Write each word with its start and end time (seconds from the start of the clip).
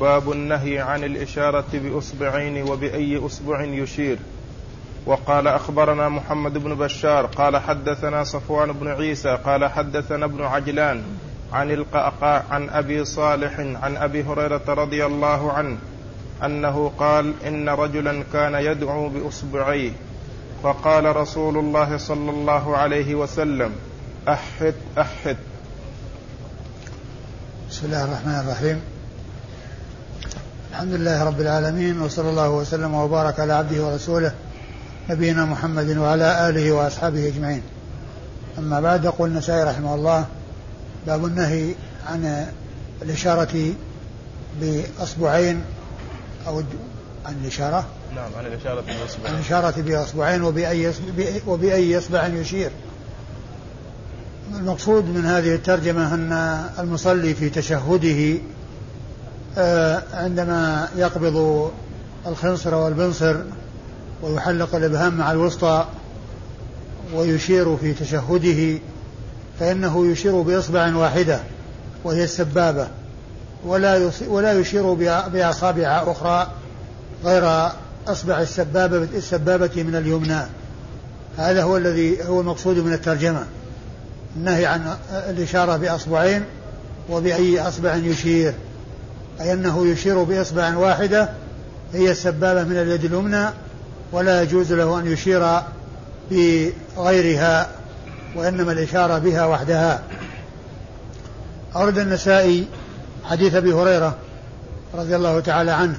باب 0.00 0.32
النهي 0.32 0.78
عن 0.78 1.04
الإشارة 1.04 1.64
بأصبعين 1.72 2.70
وبأي 2.70 3.26
أصبع 3.26 3.64
يشير. 3.64 4.18
وقال 5.06 5.48
أخبرنا 5.48 6.08
محمد 6.08 6.58
بن 6.58 6.74
بشار 6.74 7.26
قال 7.26 7.56
حدثنا 7.56 8.24
صفوان 8.24 8.72
بن 8.72 8.88
عيسى 8.88 9.38
قال 9.44 9.64
حدثنا 9.64 10.24
ابن 10.24 10.42
عجلان 10.42 11.02
عن 11.52 11.70
القعقاع 11.70 12.44
عن 12.50 12.68
أبي 12.68 13.04
صالح 13.04 13.58
عن 13.58 13.96
أبي 13.96 14.22
هريرة 14.22 14.62
رضي 14.68 15.06
الله 15.06 15.52
عنه 15.52 15.76
أنه 16.44 16.92
قال 16.98 17.34
إن 17.46 17.68
رجلا 17.68 18.22
كان 18.32 18.54
يدعو 18.54 19.08
بأصبعيه. 19.08 19.92
فقال 20.62 21.16
رسول 21.16 21.58
الله 21.58 21.96
صلى 21.96 22.30
الله 22.30 22.76
عليه 22.76 23.14
وسلم 23.14 23.72
أحد 24.28 24.74
أحد. 24.98 25.36
بسم 27.70 27.86
الله 27.86 28.04
الرحمن 28.04 28.40
الرحيم. 28.44 28.95
الحمد 30.76 30.92
لله 30.92 31.24
رب 31.24 31.40
العالمين 31.40 32.00
وصلى 32.02 32.30
الله 32.30 32.50
وسلم 32.50 32.94
وبارك 32.94 33.40
على 33.40 33.52
عبده 33.52 33.86
ورسوله 33.86 34.32
نبينا 35.10 35.44
محمد 35.44 35.96
وعلى 35.96 36.48
آله 36.48 36.72
وأصحابه 36.72 37.28
أجمعين. 37.28 37.62
أما 38.58 38.80
بعد 38.80 39.04
يقول 39.04 39.30
النسائي 39.30 39.64
رحمه 39.64 39.94
الله 39.94 40.26
باب 41.06 41.24
النهي 41.24 41.74
عن 42.06 42.46
الإشارة 43.02 43.72
بأصبعين 44.60 45.62
أو 46.46 46.62
عن 47.26 47.34
الإشارة؟ 47.42 47.86
نعم 48.14 48.30
عن 48.38 48.46
الإشارة 48.46 48.80
بأصبعين. 48.80 49.26
عن 49.26 49.34
الإشارة 49.34 49.80
بأصبعين 49.82 50.42
وبأي 50.42 50.92
وبأي 51.46 51.98
إصبع 51.98 52.26
يشير. 52.26 52.70
المقصود 54.54 55.04
من 55.04 55.24
هذه 55.24 55.54
الترجمة 55.54 56.14
أن 56.14 56.32
المصلي 56.78 57.34
في 57.34 57.50
تشهده 57.50 58.38
عندما 60.12 60.88
يقبض 60.96 61.70
الخنصر 62.26 62.74
والبنصر 62.74 63.36
ويحلق 64.22 64.74
الإبهام 64.74 65.18
مع 65.18 65.32
الوسطى 65.32 65.86
ويشير 67.14 67.76
في 67.76 67.92
تشهده 67.92 68.78
فإنه 69.60 70.06
يشير 70.06 70.42
بإصبع 70.42 70.96
واحدة 70.96 71.40
وهي 72.04 72.24
السبابة 72.24 72.88
ولا 73.64 74.10
ولا 74.28 74.52
يشير 74.52 74.94
بأصابع 75.32 76.02
أخرى 76.06 76.48
غير 77.24 77.70
أصبع 78.08 78.40
السبابة 78.40 78.96
السبابة 78.96 79.82
من 79.82 79.96
اليمنى. 79.96 80.40
هذا 81.38 81.62
هو 81.62 81.76
الذي 81.76 82.24
هو 82.24 82.40
المقصود 82.40 82.78
من 82.78 82.92
الترجمة. 82.92 83.46
النهي 84.36 84.66
عن 84.66 84.96
الإشارة 85.12 85.76
بأصبعين 85.76 86.44
وبأي 87.10 87.60
أصبع 87.60 87.94
يشير. 87.94 88.54
أي 89.40 89.52
أنه 89.52 89.86
يشير 89.86 90.22
بإصبع 90.22 90.76
واحدة 90.76 91.28
هي 91.92 92.10
السبابة 92.10 92.62
من 92.64 92.76
اليد 92.76 93.04
اليمنى 93.04 93.46
ولا 94.12 94.42
يجوز 94.42 94.72
له 94.72 94.98
أن 94.98 95.06
يشير 95.06 95.60
بغيرها 96.30 97.68
وإنما 98.36 98.72
الإشارة 98.72 99.18
بها 99.18 99.46
وحدها. 99.46 100.02
أورد 101.76 101.98
النسائي 101.98 102.66
حديث 103.24 103.54
أبي 103.54 103.72
هريرة 103.72 104.16
رضي 104.94 105.16
الله 105.16 105.40
تعالى 105.40 105.70
عنه 105.70 105.98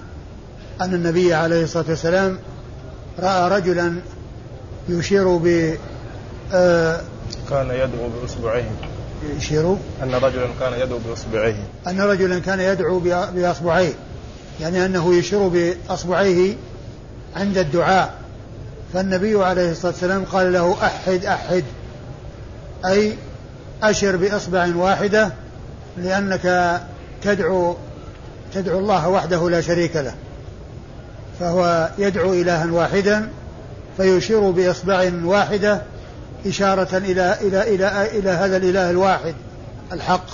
أن 0.81 0.93
النبي 0.93 1.33
عليه 1.33 1.63
الصلاة 1.63 1.85
والسلام 1.89 2.39
رأى 3.19 3.49
رجلا 3.49 3.95
يشير 4.89 5.37
ب 5.37 5.75
آه 6.53 7.01
كان 7.49 7.67
يدعو 7.71 8.09
بإصبعيه 8.21 8.71
يشير 9.37 9.77
أن 10.03 10.15
رجلا 10.15 10.47
كان 10.59 10.73
يدعو 10.73 10.99
بإصبعيه. 11.09 11.63
أن 11.87 12.01
رجلا 12.01 12.39
كان 12.39 12.59
يدعو 12.59 12.99
بأصبعيه. 13.35 13.93
يعني 14.61 14.85
أنه 14.85 15.15
يشير 15.15 15.47
بأصبعيه 15.47 16.55
عند 17.35 17.57
الدعاء. 17.57 18.13
فالنبي 18.93 19.43
عليه 19.43 19.71
الصلاة 19.71 19.91
والسلام 19.91 20.23
قال 20.23 20.53
له 20.53 20.77
أحد 20.83 21.25
أحد. 21.25 21.63
أي 22.85 23.13
أشر 23.83 24.15
بإصبع 24.15 24.75
واحدة 24.75 25.31
لأنك 25.97 26.79
تدعو 27.21 27.75
تدعو 28.53 28.79
الله 28.79 29.09
وحده 29.09 29.49
لا 29.49 29.61
شريك 29.61 29.95
له. 29.95 30.13
فهو 31.39 31.89
يدعو 31.97 32.33
إلها 32.33 32.71
واحدا 32.71 33.29
فيشير 33.97 34.51
بإصبع 34.51 35.11
واحدة 35.23 35.81
إشارة 36.49 36.97
إلى 36.97 37.37
إلى 37.41 37.75
إلى 37.75 38.19
إلى 38.19 38.29
هذا 38.29 38.57
الإله 38.57 38.89
الواحد 38.89 39.35
الحق 39.91 40.25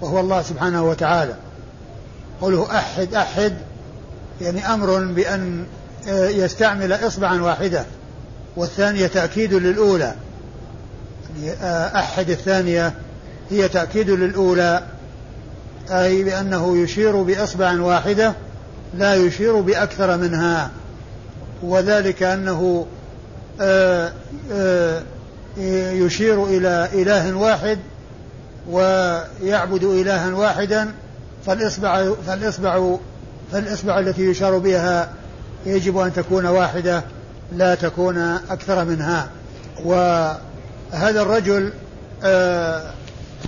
وهو 0.00 0.20
الله 0.20 0.42
سبحانه 0.42 0.84
وتعالى. 0.84 1.34
قوله 2.40 2.78
أحد 2.78 3.14
أحد 3.14 3.52
يعني 4.40 4.74
أمر 4.74 4.98
بأن 4.98 5.66
آه، 6.08 6.28
يستعمل 6.28 6.92
إصبعا 6.92 7.42
واحدة 7.42 7.84
والثانية 8.56 9.06
تأكيد 9.06 9.54
للأولى. 9.54 10.14
يعني 11.36 11.50
آه، 11.52 11.98
أحد 11.98 12.30
الثانية 12.30 12.92
هي 13.50 13.68
تأكيد 13.68 14.10
للأولى 14.10 14.82
أي 15.90 16.24
بأنه 16.24 16.76
يشير 16.76 17.22
بإصبع 17.22 17.80
واحدة 17.80 18.34
لا 18.94 19.14
يشير 19.14 19.60
بأكثر 19.60 20.16
منها. 20.16 20.70
وذلك 21.62 22.22
أنه 22.22 22.86
آه، 23.60 24.12
يشير 25.58 26.44
إلى 26.44 26.88
إله 26.94 27.34
واحد 27.34 27.78
ويعبد 28.70 29.84
إلها 29.84 30.34
واحدا 30.34 30.92
فالإصبع 31.46 32.12
فالإصبع 32.26 32.96
فالإصبع 33.52 33.98
التي 33.98 34.22
يشار 34.22 34.58
بها 34.58 35.08
يجب 35.66 35.98
أن 35.98 36.12
تكون 36.12 36.46
واحدة 36.46 37.02
لا 37.52 37.74
تكون 37.74 38.18
أكثر 38.50 38.84
منها. 38.84 39.28
وهذا 39.84 41.22
الرجل 41.22 41.72
آه، 42.24 42.90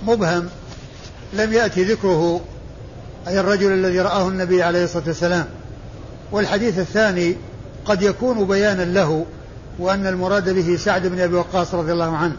مبهم 0.07 0.49
لم 1.33 1.53
يأتي 1.53 1.83
ذكره 1.83 2.41
أي 3.27 3.39
الرجل 3.39 3.71
الذي 3.71 3.99
رآه 3.99 4.27
النبي 4.27 4.63
عليه 4.63 4.83
الصلاة 4.83 5.03
والسلام. 5.07 5.45
والحديث 6.31 6.79
الثاني 6.79 7.35
قد 7.85 8.01
يكون 8.01 8.47
بيانا 8.47 8.83
له 8.83 9.25
وأن 9.79 10.07
المراد 10.07 10.49
به 10.49 10.75
سعد 10.75 11.07
بن 11.07 11.19
أبي 11.19 11.35
وقاص 11.35 11.73
رضي 11.73 11.91
الله 11.91 12.17
عنه 12.17 12.35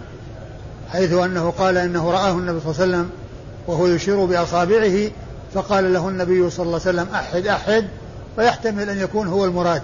حيث 0.92 1.12
أنه 1.12 1.50
قال 1.50 1.76
إنه 1.76 2.10
رآه 2.10 2.30
النبي 2.30 2.60
صلى 2.60 2.70
الله 2.70 2.82
عليه 2.82 2.92
وسلم 2.92 3.10
وهو 3.66 3.86
يشير 3.86 4.24
بأصابعه 4.24 5.10
فقال 5.54 5.92
له 5.92 6.08
النبي 6.08 6.50
صلى 6.50 6.66
الله 6.66 6.80
عليه 6.86 6.98
وسلم 7.00 7.14
أحد 7.14 7.46
أحد 7.46 7.84
فيحتمل 8.36 8.90
أن 8.90 8.98
يكون 8.98 9.26
هو 9.26 9.44
المراد. 9.44 9.82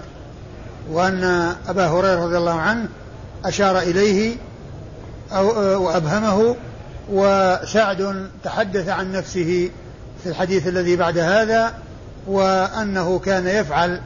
وأن 0.91 1.23
أبا 1.67 1.87
هريرة 1.87 2.25
رضي 2.25 2.37
الله 2.37 2.59
عنه 2.59 2.87
أشار 3.45 3.79
إليه 3.79 4.35
أو 5.31 5.47
وأبهمه 5.83 6.55
وسعد 7.11 8.29
تحدث 8.43 8.89
عن 8.89 9.11
نفسه 9.11 9.69
في 10.23 10.29
الحديث 10.29 10.67
الذي 10.67 10.95
بعد 10.95 11.17
هذا 11.17 11.73
وأنه 12.27 13.19
كان 13.19 13.47
يفعل 13.47 14.01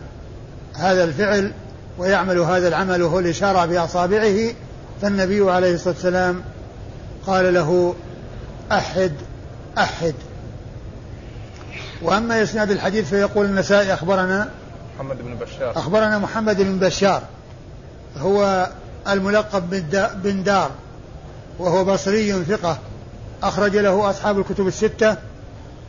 هذا 0.76 1.04
الفعل 1.04 1.52
ويعمل 1.98 2.40
هذا 2.40 2.68
العمل 2.68 3.02
وهو 3.02 3.20
الإشارة 3.20 3.66
بأصابعه 3.66 4.54
فالنبي 5.02 5.52
عليه 5.52 5.74
الصلاة 5.74 5.94
والسلام 5.94 6.42
قال 7.28 7.54
له 7.54 7.96
أحد 8.72 9.12
أحد. 9.78 10.14
وأما 12.02 12.44
إسناد 12.44 12.72
الحديث 12.72 13.10
فيقول 13.10 13.46
النسائي 13.46 13.94
أخبرنا 13.94 14.50
محمد 14.96 15.18
بن 15.22 15.36
بشار. 15.36 15.72
أخبرنا 15.72 16.20
محمد 16.20 16.62
بن 16.62 16.80
بشار 16.80 17.24
هو 18.18 18.70
الملقب 19.08 19.70
بن 20.24 20.44
دار 20.44 20.72
وهو 21.60 21.86
بصري 21.86 22.44
ثقة 22.44 22.78
أخرج 23.44 23.78
له 23.78 24.10
أصحاب 24.10 24.40
الكتب 24.40 24.68
الستة 24.68 25.18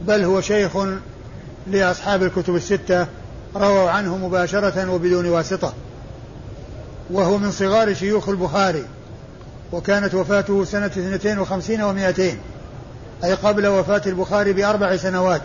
بل 0.01 0.25
هو 0.25 0.41
شيخ 0.41 0.73
لأصحاب 1.67 2.23
الكتب 2.23 2.57
الستة. 2.57 3.07
رووا 3.57 3.91
عنه 3.91 4.17
مباشرة 4.17 4.91
وبدون 4.91 5.27
واسطة. 5.29 5.73
وهو 7.11 7.39
من 7.39 7.51
صغار 7.51 7.95
شيوخ 7.95 8.29
البخاري 8.29 8.85
وكانت 9.73 10.15
وفاته 10.15 10.65
سنة 10.65 10.87
52 10.87 11.79
و200 11.79 12.21
أي 13.25 13.35
قبل 13.35 13.67
وفاة 13.67 14.03
البخاري 14.07 14.53
بأربع 14.53 14.97
سنوات. 14.97 15.43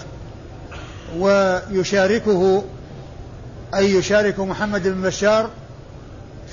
ويشاركه 1.17 2.63
أي 3.75 3.93
يشارك 3.93 4.39
محمد 4.39 4.87
بن 4.87 5.01
بشار 5.01 5.49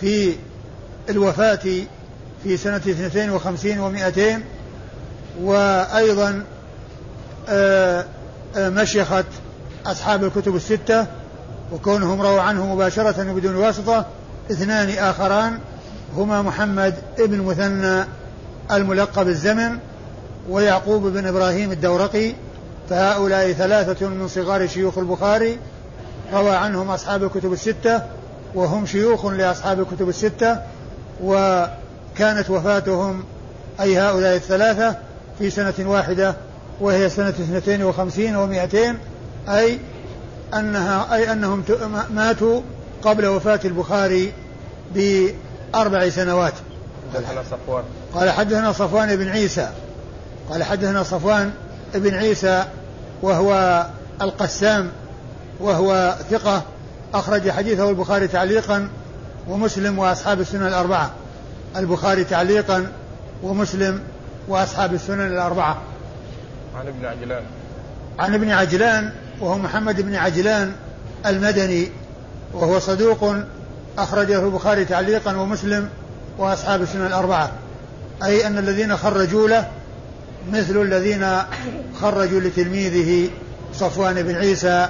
في 0.01 0.35
الوفاة 1.11 1.85
في 2.45 2.57
سنة 2.57 2.77
52 2.77 3.79
و200 3.79 4.41
وأيضا 5.41 6.45
آه، 7.49 8.05
آه، 8.57 8.69
مشيخة 8.69 9.25
أصحاب 9.87 10.25
الكتب 10.25 10.57
الستة 10.57 11.07
وكونهم 11.73 12.23
رووا 12.23 12.41
عنه 12.41 12.75
مباشرة 12.75 13.31
وبدون 13.31 13.57
واسطة 13.57 14.07
اثنان 14.51 14.91
آخران 14.91 15.59
هما 16.17 16.43
محمد 16.43 16.95
ابن 17.19 17.41
مثنى 17.41 18.05
الملقب 18.73 19.29
الزمن 19.29 19.79
ويعقوب 20.49 21.07
بن 21.07 21.27
إبراهيم 21.27 21.73
الدورقي 21.73 22.33
فهؤلاء 22.91 23.53
ثلاثة 23.53 24.09
من 24.09 24.29
صغار 24.29 24.67
شيوخ 24.67 24.99
البخاري. 24.99 25.59
روى 26.33 26.51
عنهم 26.51 26.91
أصحاب 26.91 27.25
الكتب 27.25 27.53
الستة 27.53 28.03
وهم 28.55 28.87
شيوخ 28.87 29.27
لأصحاب 29.27 29.81
الكتب 29.81 30.09
الستة 30.09 30.59
وكانت 31.23 32.51
وفاتهم 32.51 33.25
أي 33.81 33.99
هؤلاء 33.99 34.37
الثلاثة 34.37 34.97
في 35.39 35.51
سنة 35.51 35.75
واحدة 35.79 36.35
وهي 36.81 37.11
سنة 37.11 37.29
اثنتين 37.29 37.85
وخمسين 37.85 38.37
ومائتين 38.37 38.99
أي 39.49 39.79
أنها 40.55 41.15
أي 41.15 41.33
أنهم 41.33 41.65
ماتوا 42.11 42.61
قبل 43.03 43.27
وفاة 43.27 43.61
البخاري 43.65 44.33
بأربع 44.95 46.09
سنوات. 46.09 46.53
حدثنا 47.15 47.43
صفوان. 47.51 47.85
قال 48.15 48.31
حدثنا 48.31 48.73
صفوان 48.73 49.17
بن 49.17 49.29
عيسى. 49.29 49.69
قال 50.51 50.63
حدثنا 50.65 51.03
صفوان 51.03 51.53
بن 51.95 52.15
عيسى 52.15 52.65
وهو 53.23 53.87
القسام 54.23 54.91
وهو 55.61 56.15
ثقة 56.31 56.63
أخرج 57.15 57.51
حديثه 57.51 57.91
البخاري 57.91 58.29
تعليقا 58.29 58.89
ومسلم 59.49 59.99
وأصحاب 59.99 60.41
السنن 60.41 60.67
الأربعة. 60.67 61.11
البخاري 61.77 62.25
تعليقا 62.25 62.87
ومسلم 63.43 64.01
وأصحاب 64.49 64.95
السنن 64.95 65.27
الأربعة. 65.27 65.79
عن 66.79 66.87
ابن 66.87 67.05
عجلان. 67.05 67.43
عن 68.19 68.35
ابن 68.35 68.51
عجلان 68.51 69.13
وهو 69.41 69.59
محمد 69.59 70.01
بن 70.01 70.15
عجلان 70.15 70.73
المدني 71.27 71.89
وهو 72.55 72.79
صدوق 72.79 73.35
أخرجه 73.99 74.45
البخاري 74.45 74.85
تعليقا 74.85 75.37
ومسلم 75.37 75.89
وأصحاب 76.39 76.83
السنن 76.83 77.07
الأربعة. 77.07 77.51
أي 78.25 78.47
أن 78.47 78.59
الذين 78.59 78.97
خرجوا 78.97 79.49
له 79.49 79.69
مثل 80.53 80.83
الذين 80.83 81.27
خرجوا 82.01 82.41
لتلميذه 82.41 83.31
صفوان 83.75 84.23
بن 84.23 84.35
عيسى. 84.35 84.89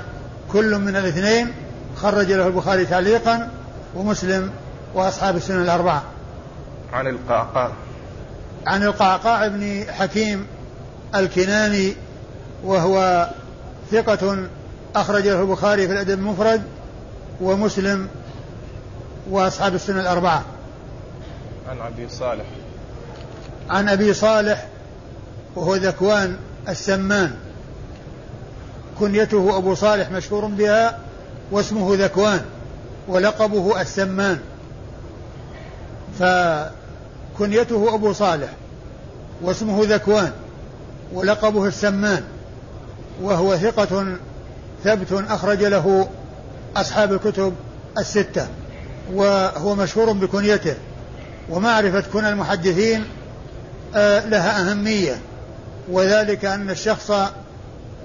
كل 0.53 0.79
من 0.79 0.97
الاثنين 0.97 1.53
خرج 1.97 2.33
له 2.33 2.47
البخاري 2.47 2.85
تعليقا 2.85 3.51
ومسلم 3.97 4.51
وأصحاب 4.95 5.37
السنن 5.37 5.63
الأربعة. 5.63 6.03
عن 6.93 7.07
القعقاع. 7.07 7.73
عن 8.67 8.83
القعقاع 8.83 9.49
بن 9.49 9.85
حكيم 9.91 10.47
الكناني 11.15 11.95
وهو 12.65 13.29
ثقة 13.93 14.49
أخرج 14.97 15.29
له 15.29 15.41
البخاري 15.41 15.87
في 15.87 15.93
الأدب 15.93 16.19
المفرد 16.19 16.63
ومسلم 17.41 18.09
وأصحاب 19.31 19.75
السنة 19.75 20.01
الأربعة. 20.01 20.45
عن 21.69 21.79
أبي 21.81 22.09
صالح. 22.09 22.45
عن 23.71 23.89
أبي 23.89 24.15
صالح 24.15 24.67
وهو 25.57 25.75
ذكوان 25.75 26.37
السمان. 26.69 27.35
كنيته 29.01 29.57
أبو 29.57 29.75
صالح 29.75 30.11
مشهور 30.11 30.47
بها 30.47 30.99
واسمه 31.51 31.95
ذكوان 31.95 32.41
ولقبه 33.09 33.81
السمان. 33.81 34.39
فكنيته 36.19 37.95
أبو 37.95 38.13
صالح 38.13 38.49
واسمه 39.43 39.81
ذكوان 39.83 40.33
ولقبه 41.13 41.67
السمان. 41.67 42.25
وهو 43.23 43.57
ثقة 43.57 44.17
ثبت 44.85 45.25
أخرج 45.29 45.65
له 45.65 46.09
أصحاب 46.77 47.13
الكتب 47.13 47.55
الستة 47.99 48.47
وهو 49.13 49.75
مشهور 49.75 50.13
بكنيته 50.13 50.75
ومعرفة 51.51 52.05
كنى 52.13 52.29
المحدثين 52.29 53.05
آه، 53.95 54.27
لها 54.27 54.71
أهمية 54.71 55.19
وذلك 55.89 56.45
أن 56.45 56.71
الشخص 56.71 57.11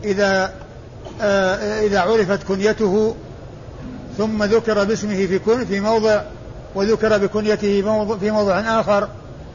إذا 0.04 0.54
آه، 1.22 1.82
إذا 1.82 2.00
عرفت 2.00 2.44
كنيته 2.44 3.16
ثم 4.18 4.44
ذكر 4.44 4.84
باسمه 4.84 5.26
في 5.26 5.40
كن 5.40 5.66
في 5.66 5.80
موضع 5.80 6.22
وذكر 6.76 7.18
بكنيته 7.18 7.82
في 8.20 8.32
موضع 8.32 8.60
آخر 8.80 9.10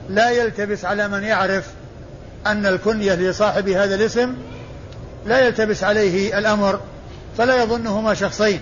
لا 0.08 0.30
يلتبس 0.30 0.84
على 0.84 1.08
من 1.08 1.22
يعرف 1.22 1.64
أن 2.46 2.66
الكنية 2.66 3.14
لصاحب 3.14 3.68
هذا 3.68 3.94
الاسم 3.94 4.34
لا 5.26 5.40
يلتبس 5.46 5.84
عليه 5.84 6.38
الأمر 6.38 6.80
فلا 7.38 7.62
يظنهما 7.62 8.14
شخصين 8.14 8.60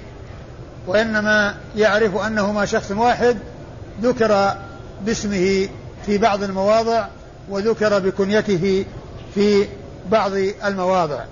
وإنما 0.86 1.54
يعرف 1.76 2.16
أنهما 2.16 2.64
شخص 2.64 2.90
واحد 2.90 3.36
ذكر 4.02 4.54
باسمه 5.04 5.68
في 6.06 6.18
بعض 6.18 6.42
المواضع 6.42 7.06
وذكر 7.48 7.98
بكنيته 7.98 8.84
في 9.34 9.66
بعض 10.10 10.32
المواضع. 10.64 11.24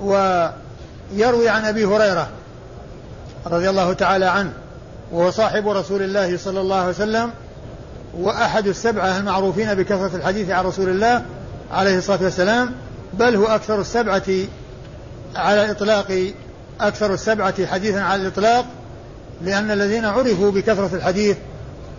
ويروي 0.00 1.48
عن 1.48 1.64
أبي 1.64 1.84
هريرة 1.84 2.28
رضي 3.46 3.70
الله 3.70 3.92
تعالى 3.92 4.26
عنه 4.26 4.52
وهو 5.12 5.30
صاحب 5.30 5.68
رسول 5.68 6.02
الله 6.02 6.36
صلى 6.36 6.60
الله 6.60 6.76
عليه 6.76 6.88
وسلم 6.88 7.30
وأحد 8.18 8.66
السبعه 8.66 9.18
المعروفين 9.18 9.74
بكثرة 9.74 10.16
الحديث 10.16 10.50
عن 10.50 10.64
رسول 10.64 10.88
الله 10.88 11.22
عليه 11.72 11.98
الصلاة 11.98 12.22
والسلام 12.22 12.72
بل 13.18 13.36
هو 13.36 13.46
أكثر 13.46 13.80
السبعة 13.80 14.22
على 15.36 15.64
الإطلاق 15.64 16.32
أكثر 16.80 17.14
السبعة 17.14 17.66
حديثا 17.66 17.98
على 17.98 18.22
الإطلاق 18.22 18.66
لأن 19.42 19.70
الذين 19.70 20.04
عرفوا 20.04 20.50
بكثرة 20.50 20.90
الحديث 20.92 21.36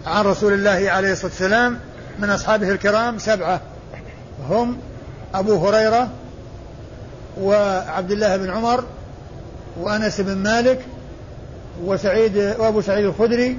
عن 0.05 0.25
رسول 0.25 0.53
الله 0.53 0.91
عليه 0.91 1.11
الصلاة 1.11 1.31
والسلام 1.31 1.79
من 2.19 2.29
أصحابه 2.29 2.71
الكرام 2.71 3.19
سبعة. 3.19 3.61
هم 4.49 4.77
أبو 5.33 5.67
هريرة 5.67 6.09
وعبد 7.41 8.11
الله 8.11 8.37
بن 8.37 8.49
عمر 8.49 8.83
وأنس 9.79 10.21
بن 10.21 10.37
مالك 10.37 10.85
وسعيد 11.83 12.37
وأبو 12.37 12.81
سعيد 12.81 13.05
الخدري 13.05 13.57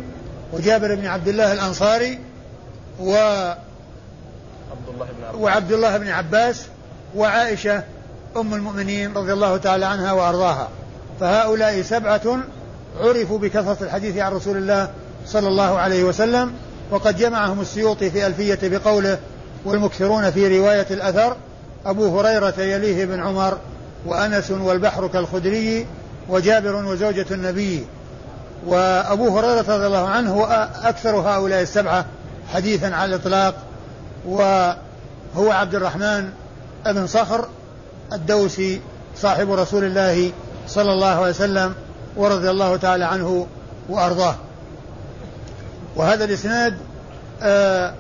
وجابر 0.53 0.95
بن 0.95 1.07
عبد 1.07 1.29
الله 1.29 1.53
الأنصاري 1.53 2.19
و 3.01 3.15
عبد 4.71 4.89
الله 4.89 5.07
بن 5.07 5.25
عباس. 5.25 5.41
وعبد 5.41 5.73
الله 5.73 5.97
بن 5.97 6.09
عباس 6.09 6.67
وعائشة 7.17 7.83
أم 8.37 8.55
المؤمنين 8.55 9.15
رضي 9.15 9.33
الله 9.33 9.57
تعالى 9.57 9.87
عنها 9.87 10.13
وأرضاها. 10.13 10.69
فهؤلاء 11.21 11.83
سبعة 11.83 12.39
عرفوا 13.01 13.39
بكثرة 13.39 13.77
الحديث 13.81 14.19
عن 14.19 14.33
رسول 14.33 14.57
الله 14.57 14.91
صلى 15.27 15.49
الله 15.49 15.79
عليه 15.79 16.05
وسلم 16.05 16.53
وقد 16.91 17.17
جمعهم 17.17 17.61
السيوطي 17.61 18.11
في 18.11 18.27
ألفية 18.27 18.59
بقوله 18.63 19.19
والمكثرون 19.65 20.31
في 20.31 20.59
رواية 20.59 20.87
الأثر 20.91 21.37
أبو 21.87 22.21
هريرة 22.21 22.55
يليه 22.59 23.05
بن 23.05 23.21
عمر 23.21 23.59
وأنس 24.07 24.51
والبحر 24.51 25.07
كالخدري 25.07 25.87
وجابر 26.29 26.75
وزوجة 26.75 27.27
النبي. 27.31 27.87
وأبو 28.67 29.39
هريرة 29.39 29.77
رضي 29.77 29.87
الله 29.87 30.09
عنه 30.09 30.35
هو 30.35 30.69
أكثر 30.83 31.17
هؤلاء 31.17 31.63
السبعة 31.63 32.05
حديثا 32.55 32.87
على 32.87 33.15
الإطلاق 33.15 33.55
وهو 34.27 35.51
عبد 35.51 35.75
الرحمن 35.75 36.31
بن 36.93 37.07
صخر 37.07 37.49
الدوسي 38.13 38.81
صاحب 39.17 39.53
رسول 39.53 39.85
الله 39.85 40.33
صلى 40.69 40.93
الله 40.93 41.07
عليه 41.07 41.31
وسلم 41.31 41.75
ورضي 42.17 42.51
الله 42.51 42.77
تعالى 42.77 43.05
عنه 43.05 43.47
وأرضاه. 43.89 44.35
وهذا 45.97 46.25
الإسناد 46.25 46.77
آه 47.43 47.95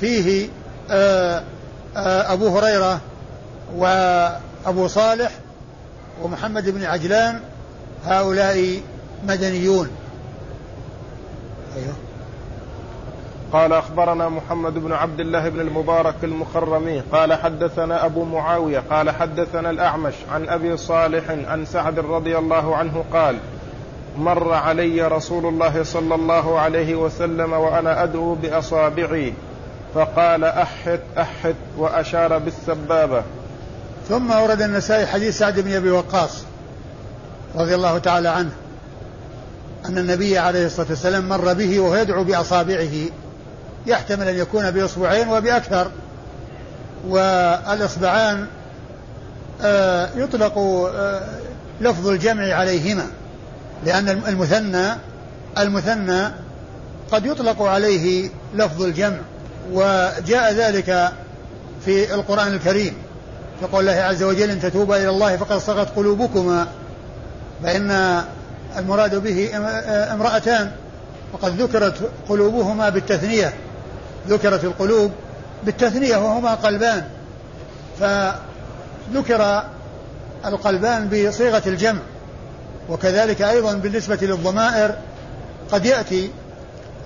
فيه 0.00 0.48
آه 0.90 1.42
آه 1.96 2.32
أبو 2.32 2.58
هريرة 2.58 3.00
وأبو 3.76 4.88
صالح 4.88 5.32
ومحمد 6.22 6.68
بن 6.68 6.84
عجلان 6.84 7.40
هؤلاء 8.04 8.80
مدنيون. 9.26 9.90
أيوه. 11.76 11.94
قال 13.52 13.72
أخبرنا 13.72 14.28
محمد 14.28 14.74
بن 14.74 14.92
عبد 14.92 15.20
الله 15.20 15.48
بن 15.48 15.60
المبارك 15.60 16.14
المخرمي 16.22 17.00
قال 17.00 17.34
حدثنا 17.34 18.06
أبو 18.06 18.24
معاوية 18.24 18.82
قال 18.90 19.10
حدثنا 19.10 19.70
الأعمش 19.70 20.14
عن 20.32 20.48
أبي 20.48 20.76
صالح 20.76 21.30
عن 21.30 21.64
سعد 21.64 21.98
رضي 21.98 22.38
الله 22.38 22.76
عنه 22.76 23.04
قال 23.12 23.36
مر 24.18 24.52
علي 24.52 25.02
رسول 25.08 25.46
الله 25.46 25.82
صلى 25.82 26.14
الله 26.14 26.58
عليه 26.58 26.94
وسلم 26.94 27.52
وأنا 27.52 28.02
أدعو 28.02 28.34
بأصابعي 28.34 29.32
فقال 29.94 30.44
أحت 30.44 31.00
أحت 31.18 31.54
وأشار 31.78 32.38
بالسبابة. 32.38 33.22
ثم 34.08 34.32
أورد 34.32 34.62
النسائي 34.62 35.06
حديث 35.06 35.38
سعد 35.38 35.60
بن 35.60 35.72
أبي 35.72 35.90
وقاص 35.90 36.44
رضي 37.56 37.74
الله 37.74 37.98
تعالى 37.98 38.28
عنه 38.28 38.52
أن 39.88 39.98
النبي 39.98 40.38
عليه 40.38 40.66
الصلاة 40.66 40.86
والسلام 40.90 41.28
مر 41.28 41.52
به 41.52 41.80
وهو 41.80 41.96
يدعو 41.96 42.24
بأصابعه. 42.24 42.92
يحتمل 43.86 44.28
أن 44.28 44.38
يكون 44.38 44.70
بإصبعين 44.70 45.28
وبأكثر. 45.28 45.90
والإصبعان 47.08 48.46
آه، 49.62 50.08
يطلق 50.16 50.58
آه، 50.58 51.20
لفظ 51.80 52.08
الجمع 52.08 52.54
عليهما 52.54 53.06
لأن 53.84 54.08
المثنى 54.08 54.86
المثنى 55.58 56.28
قد 57.12 57.26
يطلق 57.26 57.62
عليه 57.62 58.30
لفظ 58.54 58.82
الجمع 58.82 59.16
وجاء 59.72 60.52
ذلك 60.52 61.12
في 61.84 62.14
القرآن 62.14 62.54
الكريم. 62.54 62.94
يقول 63.62 63.88
الله 63.88 64.02
عز 64.02 64.22
وجل 64.22 64.50
إن 64.50 64.60
تتوبا 64.60 64.96
إلى 64.96 65.08
الله 65.08 65.36
فقد 65.36 65.58
صغت 65.58 65.96
قلوبكما. 65.96 66.66
فإن 67.62 68.22
المراد 68.78 69.14
به 69.14 69.50
امرأتان 70.14 70.70
وقد 71.32 71.62
ذكرت 71.62 72.10
قلوبهما 72.28 72.88
بالتثنية. 72.88 73.52
ذكرت 74.28 74.64
القلوب 74.64 75.10
بالتثنية 75.64 76.16
وهما 76.16 76.54
قلبان. 76.54 77.04
فذكر 78.00 79.62
القلبان 80.44 81.08
بصيغة 81.08 81.62
الجمع 81.66 82.00
وكذلك 82.88 83.42
أيضا 83.42 83.72
بالنسبة 83.72 84.18
للضمائر 84.22 84.94
قد 85.72 85.86
يأتي 85.86 86.30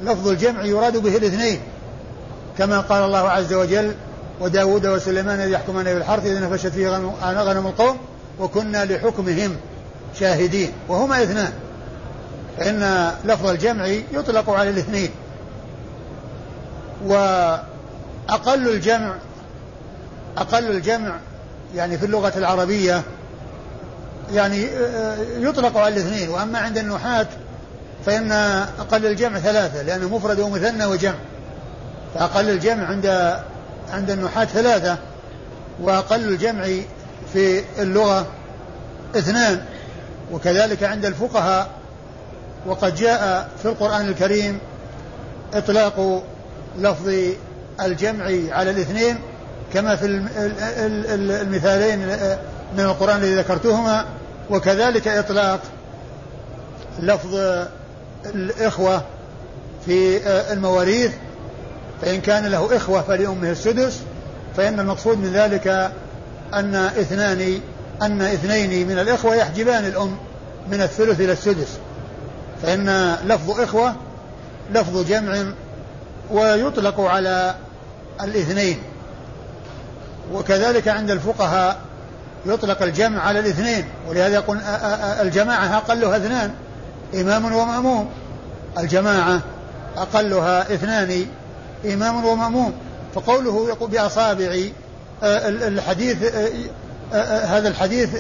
لفظ 0.03 0.29
الجمع 0.29 0.65
يراد 0.65 0.97
به 0.97 1.17
الاثنين 1.17 1.61
كما 2.59 2.81
قال 2.81 3.05
الله 3.05 3.29
عز 3.31 3.53
وجل 3.53 3.95
وداود 4.41 4.87
وسليمان 4.87 5.41
إذ 5.41 5.51
يحكمان 5.51 5.85
بالحرث 5.85 6.27
إذ 6.27 6.43
نفشت 6.43 6.67
فيه 6.67 6.89
غنم 7.23 7.67
القوم 7.67 7.99
وكنا 8.41 8.85
لحكمهم 8.85 9.57
شاهدين. 10.21 10.73
وهما 10.89 11.23
اثنان 11.23 11.53
فإن 12.59 13.11
لفظ 13.25 13.47
الجمع 13.47 13.87
يطلق 13.87 14.51
على 14.51 14.71
الاثنين. 14.71 15.11
وأقل 17.05 18.69
الجمع 18.69 19.15
أقل 20.37 20.71
الجمع 20.71 21.17
يعني 21.75 21.99
في 21.99 22.07
اللغة 22.07 22.33
العربية 22.37 23.03
يعني 24.33 24.69
يطلق 25.37 25.76
على 25.76 25.95
الاثنين 25.95 26.29
وأما 26.29 26.59
عند 26.59 26.79
النحاة 26.79 27.26
فإن 28.07 28.33
أقل 28.79 29.07
الجمع 29.07 29.38
ثلاثة 29.38 29.83
لأنه 29.83 30.17
مفرد 30.17 30.41
ومثنى 30.41 30.85
وجمع. 30.85 31.15
فأقل 32.15 32.50
الجمع 32.50 32.87
عند 32.87 33.07
عند 33.93 34.11
النحاة 34.11 34.45
ثلاثة 34.45 34.97
وأقل 35.81 36.29
الجمع 36.29 36.67
في 37.33 37.62
اللغة 37.79 38.26
اثنان. 39.17 39.65
وكذلك 40.33 40.83
عند 40.83 41.05
الفقهاء 41.05 41.69
وقد 42.67 42.95
جاء 42.95 43.49
في 43.62 43.69
القرآن 43.69 44.09
الكريم 44.09 44.59
إطلاق 45.55 46.23
لفظ 46.78 47.11
الجمع 47.80 48.25
على 48.50 48.71
الاثنين 48.71 49.18
كما 49.75 49.97
في 49.97 50.06
المثالين 51.42 51.99
من 52.76 52.85
القرآن 52.85 53.16
الذي 53.16 53.35
ذكرتهما 53.35 54.04
وكذلك 54.50 55.09
إطلاق 55.09 55.61
لفظ 57.00 57.35
الإخوة 58.26 59.02
في 59.87 60.26
المواريث. 60.52 61.12
فإن 62.02 62.21
كان 62.21 62.47
له 62.47 62.76
إخوة 62.76 63.02
فلأمه 63.02 63.50
السدس. 63.50 64.00
فإن 64.56 64.80
المقصود 64.80 65.18
من 65.18 65.33
ذلك 65.33 65.92
أن 66.54 66.75
اثنان 66.75 67.61
أن 68.02 68.23
اثنين 68.23 68.88
من 68.88 68.99
الإخوة 68.99 69.35
يحجبان 69.35 69.85
الأم 69.85 70.16
من 70.71 70.80
الثلث 70.83 71.21
إلى 71.21 71.33
السدس. 71.33 71.78
فإن 72.62 73.16
لفظ 73.25 73.61
إخوة 73.61 73.95
لفظ 74.75 75.09
جمع 75.09 75.45
ويطلق 76.30 77.00
على 77.00 77.54
الاثنين. 78.23 78.78
وكذلك 80.33 80.88
عند 80.88 81.11
الفقهاء 81.11 81.76
يطلق 82.47 82.83
الجمع 82.83 83.23
على 83.23 83.38
الاثنين. 83.38 83.85
ولهذا 84.09 84.35
يقول 84.35 84.61
الجماعة 85.21 85.76
أقلها 85.76 86.16
اثنان 86.16 86.50
إمام 87.14 87.45
ومأموم. 87.45 88.11
الجماعة 88.78 89.40
أقلها 89.97 90.75
اثنان 90.75 91.26
إمام 91.85 92.25
ومأموم. 92.25 92.73
فقوله 93.14 93.68
يقول 93.68 93.90
بأصابع 93.90 94.56
الحديث 95.23 96.16
هذا 97.23 97.68
الحديث 97.68 98.11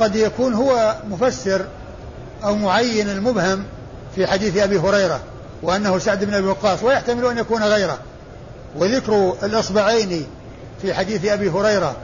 قد 0.00 0.16
يكون 0.16 0.54
هو 0.54 0.96
مفسر 1.10 1.64
أو 2.44 2.54
معين 2.56 3.10
المبهم 3.10 3.64
في 4.14 4.26
حديث 4.26 4.56
أبي 4.56 4.78
هريرة. 4.78 5.20
وأنه 5.62 5.98
سعد 5.98 6.24
بن 6.24 6.34
أبي 6.34 6.46
وقاص 6.46 6.82
ويحتمل 6.82 7.26
أن 7.26 7.38
يكون 7.38 7.62
غيره. 7.62 7.98
وذكر 8.76 9.34
الإصبعين 9.42 10.26
في 10.82 10.94
حديث 10.94 11.24
أبي 11.24 11.50
هريرة 11.50 11.96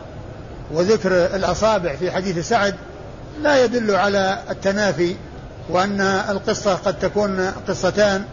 وذكر 0.72 1.10
الأصابع 1.36 1.96
في 1.96 2.10
حديث 2.10 2.48
سعد 2.48 2.74
لا 3.42 3.64
يدل 3.64 3.94
على 3.94 4.38
التنافي 4.50 5.16
وأن 5.68 6.00
القصة 6.00 6.74
قد 6.74 6.98
تكون 6.98 7.52
قصتان. 7.68 8.24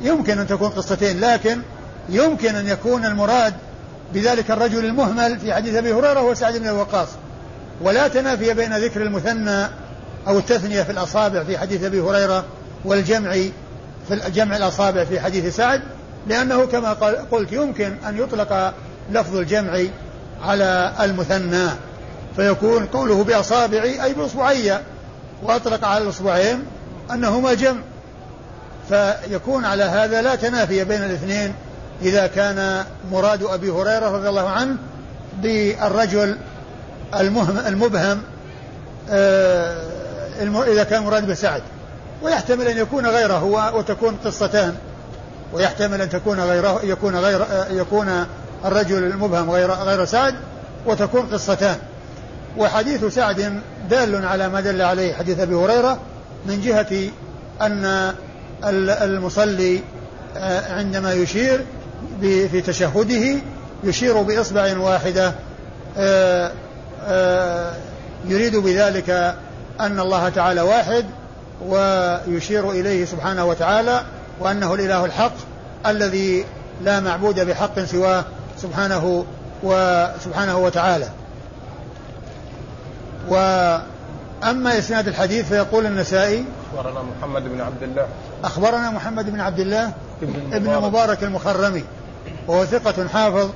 يمكن 0.00 0.38
أن 0.38 0.46
تكون 0.46 0.68
قصتين 0.68 1.20
لكن 1.20 1.60
يمكن 2.08 2.54
أن 2.54 2.66
يكون 2.66 3.04
المراد 3.04 3.54
بذلك 4.14 4.50
الرجل 4.50 4.84
المهمل 4.84 5.38
في 5.38 5.54
حديث 5.54 5.74
أبي 5.74 5.92
هريرة 5.92 6.20
هو 6.20 6.34
سعد 6.34 6.56
بن 6.56 6.68
وقاص. 6.68 7.08
ولا 7.80 8.08
تنافي 8.08 8.54
بين 8.54 8.76
ذكر 8.76 9.02
المثنى 9.02 9.66
أو 10.28 10.38
التثنية 10.38 10.82
في 10.82 10.92
الأصابع 10.92 11.44
في 11.44 11.58
حديث 11.58 11.84
أبي 11.84 12.00
هريرة 12.00 12.44
والجمع 12.84 13.36
في 14.08 14.30
جمع 14.30 14.56
الأصابع 14.56 15.04
في 15.04 15.20
حديث 15.20 15.56
سعد 15.56 15.82
لأنه 16.26 16.66
كما 16.66 16.92
قلت 17.30 17.52
يمكن 17.52 17.96
أن 18.08 18.18
يطلق 18.18 18.74
لفظ 19.10 19.36
الجمع 19.36 19.80
على 20.42 20.92
المثنى. 21.00 21.68
فيكون 22.36 22.86
قوله 22.86 23.24
بأصابعي 23.24 24.04
أي 24.04 24.12
بأصبعي 24.12 24.78
وأطلق 25.42 25.84
على 25.84 26.04
الأصبعين 26.04 26.64
أنهما 27.12 27.54
جمع. 27.54 27.80
فيكون 28.88 29.64
على 29.64 29.84
هذا 29.84 30.22
لا 30.22 30.34
تنافي 30.34 30.84
بين 30.84 31.04
الاثنين 31.04 31.54
إذا 32.02 32.26
كان 32.26 32.84
مراد 33.12 33.42
أبي 33.42 33.70
هريرة 33.70 34.08
رضي 34.08 34.28
الله 34.28 34.48
عنه 34.48 34.76
بالرجل 35.42 36.36
المبهم 37.66 38.22
آه، 39.10 39.76
إذا 40.42 40.84
كان 40.84 41.02
مراد 41.02 41.26
بسعد. 41.26 41.62
ويحتمل 42.22 42.66
أن 42.68 42.78
يكون 42.78 43.06
غيره 43.06 43.44
وتكون 43.74 44.16
قصتان. 44.24 44.74
ويحتمل 45.52 46.00
أن 46.00 46.08
تكون 46.08 46.40
غيره 46.40 46.80
يكون 46.84 47.16
غير 47.16 47.46
يكون 47.70 48.26
الرجل 48.64 49.04
المبهم 49.04 49.50
غير 49.50 49.70
غير 49.70 50.04
سعد 50.04 50.34
وتكون 50.86 51.22
قصتان. 51.22 51.76
وحديث 52.58 53.04
سعد 53.04 53.60
دال 53.90 54.26
على 54.26 54.48
ما 54.48 54.60
دل 54.60 54.82
عليه 54.82 55.14
حديث 55.14 55.40
أبي 55.40 55.54
هريرة 55.54 55.98
من 56.46 56.60
جهة 56.60 57.10
أن 57.60 58.14
المصلي 58.64 59.80
آه، 60.36 60.74
عندما 60.74 61.12
يشير 61.12 61.64
في 62.20 62.60
تشهده 62.60 63.40
يشير 63.84 64.22
بإصبع 64.22 64.78
واحدة 64.78 65.32
آه، 65.98 66.52
آه، 67.06 67.72
يريد 68.24 68.56
بذلك 68.56 69.10
أن 69.80 70.00
الله 70.00 70.28
تعالى 70.28 70.60
واحد 70.60 71.04
ويشير 71.60 72.70
إليه 72.70 73.04
سبحانه 73.04 73.44
وتعالى 73.44 74.04
وأنه 74.40 74.74
الإله 74.74 75.04
الحق 75.04 75.34
الذي 75.86 76.44
لا 76.82 77.00
معبود 77.00 77.40
بحق 77.40 77.80
سواه 77.80 78.24
سبحانه 78.58 79.24
وسبحانه 79.62 80.58
وتعالى. 80.58 81.08
وأما 83.28 84.78
إسناد 84.78 85.08
الحديث 85.08 85.48
فيقول 85.48 85.86
النسائي 85.86 86.44
أخبرنا 86.74 87.02
محمد 87.02 87.44
بن 87.44 87.60
عبد 87.60 87.82
الله. 87.82 88.06
أخبرنا 88.44 88.90
محمد 88.90 89.30
بن 89.30 89.40
عبد 89.40 89.60
الله 89.60 89.92
ابن, 90.22 90.54
ابن 90.54 90.82
مبارك 90.82 91.24
المخرمي 91.24 91.84
وهو 92.48 92.64
ثقة 92.64 93.08
حافظ 93.08 93.50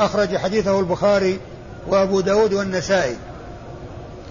أخرج 0.00 0.36
حديثه 0.36 0.80
البخاري 0.80 1.40
وأبو 1.88 2.20
داود 2.20 2.52
والنسائي. 2.52 3.16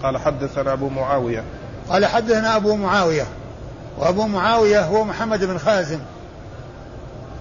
قال 0.02 0.18
حدثنا 0.18 0.72
أبو 0.72 0.88
معاوية. 0.88 1.44
قال 1.90 2.06
حدثنا 2.06 2.56
أبو 2.56 2.76
معاوية 2.76 3.26
وأبو 3.98 4.26
معاوية 4.26 4.84
هو 4.84 5.04
محمد 5.04 5.44
بن 5.44 5.58
خازم 5.58 5.98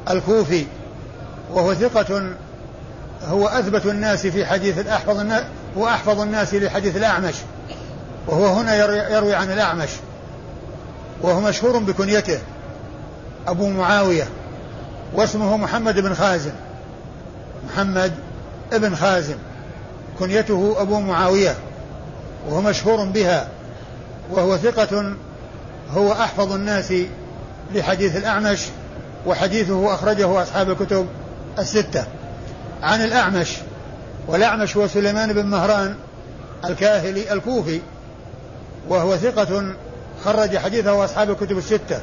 الكوفي 0.10 0.66
وهو 1.52 1.74
ثقة 1.74 2.36
هو 3.28 3.48
أثبت 3.48 3.86
الناس 3.86 4.28
في 4.28 4.46
حديث 4.46 4.88
أحفظ 4.88 5.20
الناس 5.20 5.44
هو 5.78 5.88
أحفظ 5.88 6.22
الناس 6.22 6.54
لحديث 6.54 6.96
الأعمش 6.98 7.36
وهو 8.28 8.46
هنا 8.46 8.76
يروي 9.10 9.36
عن 9.36 9.52
الأعمش 9.52 9.90
وهو 11.22 11.40
مشهور 11.40 11.78
بكنيته 11.78 12.40
أبو 13.48 13.70
معاوية 13.70 14.28
واسمه 15.14 15.58
محمد 15.58 16.00
بن 16.00 16.14
خازم 16.14 16.52
محمد 17.70 18.14
ابن 18.74 18.96
خازم 18.96 19.36
كنيته 20.20 20.76
أبو 20.78 21.00
معاوية 21.00 21.56
وهو 22.48 22.62
مشهور 22.62 23.06
بها. 23.06 23.48
وهو 24.32 24.58
ثقة 24.58 25.14
هو 25.92 26.12
أحفظ 26.12 26.52
الناس 26.52 26.94
لحديث 27.74 28.16
الأعمش 28.16 28.60
وحديثه 29.26 29.94
أخرجه 29.94 30.42
أصحاب 30.42 30.70
الكتب 30.70 31.08
الستة. 31.60 32.04
عن 32.82 33.02
الأعمش 33.02 33.58
والأعمش 34.28 34.78
هو 34.78 34.88
سليمان 34.88 35.34
بن 35.34 35.46
مهران 35.46 35.96
الكاهلي 36.66 37.34
الكوفي 37.34 37.82
وهو 38.90 39.18
ثقة 39.18 39.76
خرج 40.26 40.58
حديثه 40.58 41.06
أصحاب 41.06 41.30
الكتب 41.30 41.58
الستة. 41.58 42.00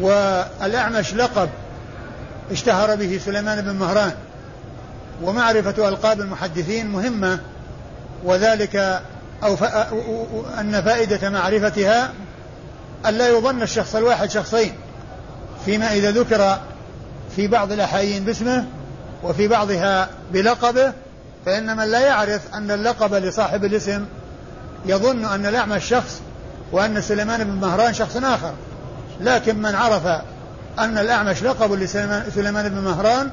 والأعمش 0.00 1.14
لقب 1.14 1.48
اشتهر 2.50 2.94
به 2.94 3.20
سليمان 3.24 3.60
بن 3.60 3.72
مهران 3.72 4.12
ومعرفة 5.22 5.88
ألقاب 5.88 6.20
المحدثين 6.20 6.86
مهمة 6.86 7.38
وذلك 8.24 9.02
أو 9.42 9.56
أن 10.60 10.82
فائدة 10.82 11.30
معرفتها 11.30 12.12
أن 13.06 13.14
لا 13.14 13.28
يظن 13.28 13.62
الشخص 13.62 13.94
الواحد 13.94 14.30
شخصين 14.30 14.72
فيما 15.64 15.92
إذا 15.92 16.10
ذكر 16.10 16.58
في 17.36 17.46
بعض 17.46 17.72
الأحايين 17.72 18.24
باسمه 18.24 18.64
وفي 19.22 19.48
بعضها 19.48 20.08
بلقبه 20.32 20.92
فإن 21.46 21.76
من 21.76 21.84
لا 21.84 22.00
يعرف 22.00 22.54
أن 22.54 22.70
اللقب 22.70 23.14
لصاحب 23.14 23.64
الاسم 23.64 24.06
يظن 24.86 25.24
أن 25.24 25.46
الأعمى 25.46 25.80
شخص 25.80 26.20
وأن 26.72 27.00
سليمان 27.00 27.44
بن 27.44 27.50
مهران 27.50 27.94
شخص 27.94 28.16
آخر. 28.16 28.52
لكن 29.20 29.62
من 29.62 29.74
عرف 29.74 30.06
أن 30.78 30.98
الأعمش 30.98 31.42
لقب 31.42 31.72
لسليمان 31.72 32.68
بن 32.68 32.80
مهران 32.80 33.30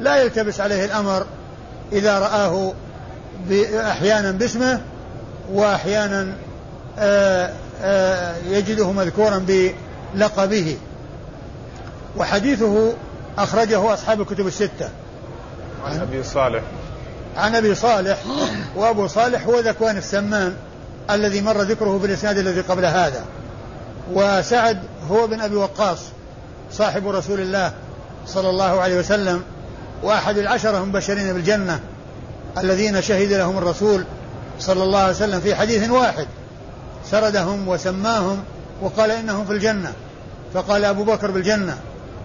لا 0.00 0.16
يلتبس 0.16 0.60
عليه 0.60 0.84
الأمر 0.84 1.26
إذا 1.92 2.18
رآه 2.18 2.72
أحيانا 3.90 4.30
باسمه 4.30 4.80
وأحيانا 5.52 6.34
آه، 6.98 7.52
آه، 7.82 8.36
يجده 8.50 8.92
مذكورا 8.92 9.46
بلقبه. 9.48 10.76
وحديثه 12.16 12.92
أخرجه 13.38 13.94
أصحاب 13.94 14.20
الكتب 14.20 14.46
الستة. 14.46 14.88
عن 15.84 16.00
أبي 16.00 16.22
صالح. 16.22 16.62
عن 17.36 17.54
أبي 17.54 17.74
صالح. 17.74 18.18
وأبو 18.76 19.06
صالح 19.06 19.46
هو 19.46 19.60
ذكوان 19.60 19.96
السمان 19.96 20.54
الذي 21.10 21.40
مر 21.40 21.62
ذكره 21.62 21.98
في 21.98 22.06
الإسناد 22.06 22.38
الذي 22.38 22.60
قبل 22.60 22.84
هذا. 22.84 23.24
وسعد 24.12 24.78
هو 25.10 25.26
بن 25.26 25.40
أبي 25.40 25.56
وقاص 25.56 25.98
صاحب 26.72 27.08
رسول 27.08 27.40
الله 27.40 27.72
صلى 28.26 28.50
الله 28.50 28.80
عليه 28.80 28.98
وسلم. 28.98 29.42
وأحد 30.02 30.38
العشرة 30.38 30.78
المبشرين 30.78 31.32
بالجنة 31.32 31.80
الذين 32.58 33.02
شهد 33.02 33.32
لهم 33.32 33.58
الرسول 33.58 34.04
صلى 34.58 34.82
الله 34.82 34.98
عليه 34.98 35.10
وسلم 35.10 35.40
في 35.40 35.54
حديث 35.54 35.90
واحد. 35.90 36.26
سردهم 37.10 37.68
وسماهم 37.68 38.42
وقال 38.82 39.10
إنهم 39.10 39.44
في 39.44 39.52
الجنة. 39.52 39.92
فقال 40.54 40.84
أبو 40.84 41.04
بكر 41.04 41.30
بالجنة 41.30 41.78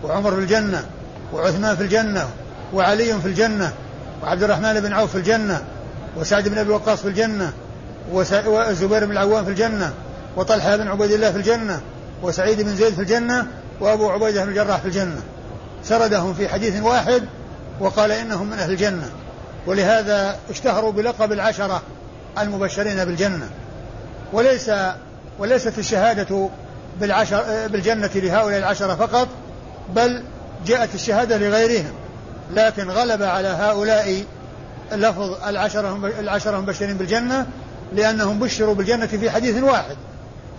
وعمر 0.03 0.31
في 0.31 0.39
الجنة 0.39 0.85
وعثمان 1.33 1.75
في 1.75 1.83
الجنة 1.83 2.27
وعلي 2.73 3.19
في 3.21 3.25
الجنة 3.25 3.73
وعبد 4.23 4.43
الرحمن 4.43 4.79
بن 4.79 4.93
عوف 4.93 5.11
في 5.11 5.17
الجنة 5.17 5.63
وسعد 6.17 6.47
بن 6.47 6.57
أبي 6.57 6.71
وقاص 6.71 7.01
في 7.01 7.07
الجنة 7.07 7.53
وزبير 8.11 9.05
بن 9.05 9.11
العوام 9.11 9.45
في 9.45 9.51
الجنة 9.51 9.93
وطلحة 10.37 10.75
بن 10.75 10.87
عبيد 10.87 11.11
الله 11.11 11.31
في 11.31 11.37
الجنة 11.37 11.81
وسعيد 12.23 12.61
بن 12.61 12.75
زيد 12.75 12.93
في 12.93 13.01
الجنة 13.01 13.47
وأبو 13.79 14.09
عبيدة 14.09 14.43
بن 14.43 14.49
الجراح 14.49 14.77
في 14.77 14.85
الجنة. 14.85 15.21
سردهم 15.83 16.33
في 16.33 16.49
حديث 16.49 16.81
واحد 16.81 17.23
وقال 17.79 18.11
إنهم 18.11 18.47
من 18.47 18.59
أهل 18.59 18.71
الجنة. 18.71 19.09
ولهذا 19.67 20.39
اشتهروا 20.49 20.91
بلقب 20.91 21.31
العشرة 21.31 21.81
المبشرين 22.37 23.05
بالجنة. 23.05 23.49
وليس 24.33 24.71
وليست 25.39 25.79
الشهادة 25.79 26.49
بالعشر 26.99 27.67
بالجنة 27.67 28.09
لهؤلاء 28.15 28.59
العشرة 28.59 28.95
فقط 28.95 29.27
بل 29.95 30.23
جاءت 30.65 30.95
الشهادة 30.95 31.37
لغيرهم. 31.37 31.93
لكن 32.53 32.89
غلب 32.89 33.23
على 33.23 33.47
هؤلاء 33.47 34.23
لفظ 34.91 35.47
العشرة 35.47 36.11
العشرة 36.19 36.57
المبشرين 36.57 36.97
بالجنة 36.97 37.45
لأنهم 37.93 38.39
بشروا 38.39 38.75
بالجنة 38.75 39.07
في 39.07 39.31
حديث 39.31 39.63
واحد. 39.63 39.95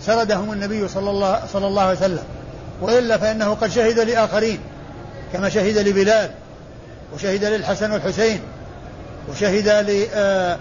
سردهم 0.03 0.53
النبي 0.53 0.89
صلى 0.89 1.11
الله 1.11 1.43
صلى 1.53 1.67
الله 1.67 1.83
عليه 1.83 1.99
وسلم. 1.99 2.25
وإلا 2.81 3.19
فإنه 3.19 3.55
قد 3.55 3.71
شهد 3.71 3.99
لآخرين 3.99 4.59
كما 5.33 5.49
شهد 5.49 5.79
لبلال 5.79 6.31
وشهد 7.15 7.45
للحسن 7.45 7.91
والحسين 7.91 8.41
وشهد 9.31 9.69
آه، 10.15 10.59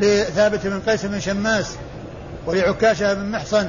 لثابت 0.00 0.66
بن 0.66 0.80
قيس 0.80 1.04
بن 1.04 1.20
شماس 1.20 1.66
ولعكاشة 2.46 3.14
بن 3.14 3.30
محصن 3.30 3.68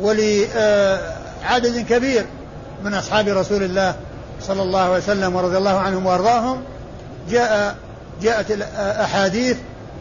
ولعدد 0.00 1.86
كبير 1.88 2.26
من 2.84 2.94
أصحاب 2.94 3.28
رسول 3.28 3.62
الله 3.62 3.94
صلى 4.40 4.62
الله 4.62 4.80
عليه 4.80 4.96
وسلم 4.96 5.36
ورضي 5.36 5.56
الله 5.56 5.78
عنهم 5.78 6.06
وأرضاهم 6.06 6.62
جاء 7.30 7.76
جاءت 8.22 8.50
الأحاديث 8.50 9.56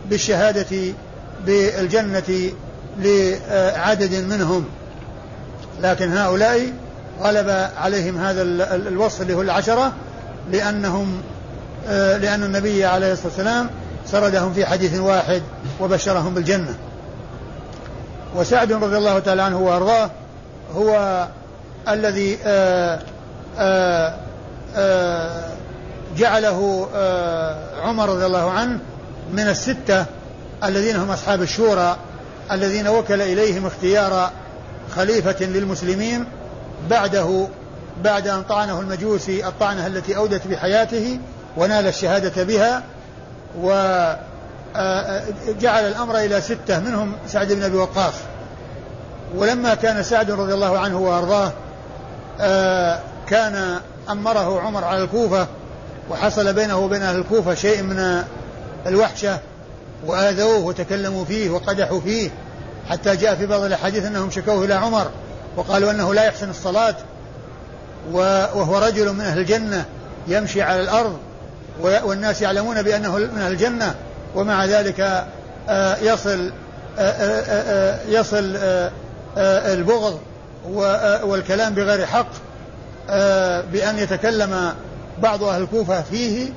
بالشهادة 0.10 0.94
بالجنة 1.46 2.52
لعدد 3.00 4.16
منهم. 4.16 4.66
لكن 5.82 6.18
هؤلاء 6.18 6.74
غلب 7.22 7.70
عليهم 7.78 8.18
هذا 8.18 8.42
الوصف 8.76 9.22
اللي 9.22 9.34
هو 9.34 9.42
العشرة 9.42 9.94
لأنهم 10.52 11.22
آه، 11.88 12.18
لأن 12.18 12.44
النبي 12.44 12.86
عليه 12.86 13.12
الصلاة 13.12 13.28
والسلام 13.28 13.70
سردهم 14.06 14.54
في 14.54 14.66
حديث 14.66 15.00
واحد 15.00 15.42
وبشرهم 15.80 16.34
بالجنة. 16.34 16.76
وسعد 18.36 18.72
رضي 18.72 18.98
الله 18.98 19.20
تعالى 19.20 19.42
عنه 19.42 19.60
وأرضاه 19.60 20.10
هو 20.76 21.28
الذي 21.88 22.38
آآ 22.46 22.96
آه، 22.96 23.00
آآ 23.58 24.18
آه، 24.76 25.54
جعله 26.18 26.88
عمر 27.84 28.10
رضي 28.10 28.26
الله 28.26 28.52
عنه 28.52 28.80
من 29.34 29.48
الستة 29.48 30.06
الذين 30.64 30.96
هم 30.96 31.12
أصحاب 31.12 31.42
الشورى 31.42 31.98
الذين 32.52 32.88
وكل 32.88 33.22
إليهم 33.22 33.66
اختيار 33.66 34.32
خليفة 34.96 35.46
للمسلمين 35.46 36.26
بعده 36.90 37.48
بعد 38.04 38.28
أن 38.28 38.44
طعنه 38.44 38.80
المجوسي 38.80 39.48
الطعنة 39.48 39.88
التي 39.88 40.18
أودت 40.18 40.48
بحياته 40.48 41.20
ونال 41.58 41.88
الشهادة 41.88 42.44
بها 42.44 42.84
وجعل 43.58 43.88
الأمر 45.88 46.18
إلى 46.18 46.42
ستة 46.42 46.80
منهم 46.80 47.14
سعد 47.28 47.54
بن 47.54 47.64
أبي 47.64 47.78
وقاص. 47.78 48.14
ولما 49.36 49.76
كان 49.76 50.04
سعد 50.04 50.32
رضي 50.32 50.54
الله 50.54 50.80
عنه 50.80 51.00
وأرضاه 51.00 51.52
كان 53.28 53.80
أمره 54.10 54.62
عمر 54.62 54.84
على 54.84 55.04
الكوفة 55.04 55.48
وحصل 56.10 56.54
بينه 56.54 56.78
وبين 56.78 57.02
أهل 57.02 57.16
الكوفة 57.16 57.54
شيء 57.54 57.82
من 57.82 58.24
الوحشة 58.88 59.40
وآذوه 60.06 60.58
وتكلموا 60.58 61.26
فيه 61.26 61.50
وقدحوا 61.50 62.00
فيه 62.00 62.30
حتى 62.90 63.16
جاء 63.16 63.36
في 63.36 63.46
بعض 63.46 63.62
الأحاديث 63.62 64.06
أنهم 64.06 64.32
شكوه 64.32 64.66
إلى 64.66 64.74
عمر 64.74 65.12
وقالوا 65.58 65.92
أنه 65.92 66.14
لا 66.14 66.24
يحسن 66.24 66.50
الصلاة 66.50 66.96
وهو 68.12 68.78
رجل 68.78 69.14
من 69.14 69.22
أهل 69.22 69.40
الجنة 69.40 69.86
يمشي 70.28 70.62
على 70.62 70.82
الأرض 70.82 71.18
والناس 71.82 72.42
يعلمون 72.42 72.82
بأنه 72.82 73.18
من 73.18 73.42
الجنة 73.48 73.96
ومع 74.36 74.66
ذلك 74.66 75.26
آه، 75.70 75.98
يصل 75.98 76.52
آه، 77.00 77.02
آه، 77.02 78.00
يصل 78.08 78.58
البغض 79.38 80.20
والكلام 81.24 81.74
بغير 81.74 82.06
حق 82.06 82.28
بأن 83.72 83.98
يتكلم 83.98 84.74
بعض 85.22 85.44
أهل 85.44 85.62
الكوفة 85.62 86.02
فيه 86.02 86.50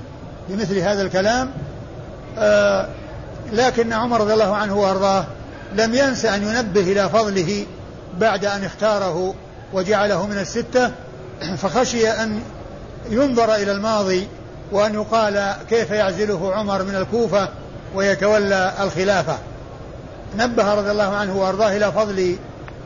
بمثل 0.49 0.79
هذا 0.79 1.03
الكلام. 1.03 1.51
لكن 3.53 3.93
عمر 3.93 4.21
رضي 4.21 4.33
الله 4.33 4.57
عنه 4.57 4.77
وأرضاه 4.77 5.25
لم 5.75 5.95
ينس 5.95 6.25
أن 6.25 6.43
ينبه 6.43 6.81
إلى 6.81 7.09
فضله 7.09 7.67
بعد 8.19 8.45
أن 8.45 8.65
اختاره 8.65 9.35
وجعله 9.73 10.27
من 10.27 10.39
الستة 10.39 10.91
فخشي 11.57 12.11
أن 12.11 12.41
ينظر 13.11 13.55
إلى 13.55 13.73
الماضي 13.73 14.29
وأن 14.73 14.95
يقال 14.95 15.55
كيف 15.71 15.91
يعزله 15.91 16.55
عمر 16.55 16.83
من 16.83 16.95
الكوفة 16.95 17.49
ويتولى 17.95 18.73
الخلافة. 18.81 19.39
نبه 20.37 20.75
رضي 20.75 20.91
الله 20.91 21.17
عنه 21.17 21.37
وأرضاه 21.37 21.77
إلى 21.77 21.93
فضل 21.93 22.37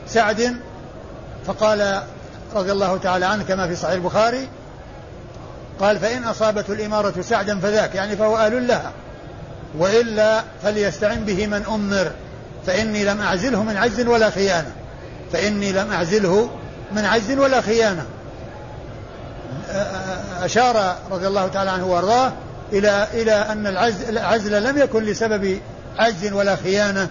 سعد 0.07 0.55
فقال 1.45 2.01
رضي 2.55 2.71
الله 2.71 2.97
تعالى 2.97 3.25
عنه 3.25 3.43
كما 3.43 3.67
في 3.67 3.75
صحيح 3.75 3.93
البخاري 3.93 4.47
قال 5.79 5.99
فإن 5.99 6.23
أصابته 6.23 6.73
الإمارة 6.73 7.21
سعدا 7.21 7.59
فذاك 7.59 7.95
يعني 7.95 8.15
فهو 8.15 8.47
آل 8.47 8.67
لها 8.67 8.91
وإلا 9.77 10.43
فليستعن 10.63 11.25
به 11.25 11.47
من 11.47 11.65
أمر 11.65 12.11
فإني 12.67 13.03
لم 13.03 13.21
أعزله 13.21 13.63
من 13.63 13.77
عجز 13.77 14.07
ولا 14.07 14.29
خيانة 14.29 14.71
فإني 15.33 15.71
لم 15.71 15.91
أعزله 15.91 16.49
من 16.91 17.05
عجز 17.05 17.31
ولا 17.31 17.61
خيانة. 17.61 18.05
أشار 20.41 20.95
رضي 21.11 21.27
الله 21.27 21.47
تعالى 21.47 21.71
عنه 21.71 21.85
وأرضاه 21.85 22.31
إلى 22.73 23.07
إلى 23.13 23.31
أن 23.31 23.67
العزل, 23.67 24.09
العزل 24.09 24.63
لم 24.63 24.77
يكن 24.77 25.03
لسبب 25.03 25.59
عجز 25.97 26.33
ولا 26.33 26.55
خيانة 26.55 27.07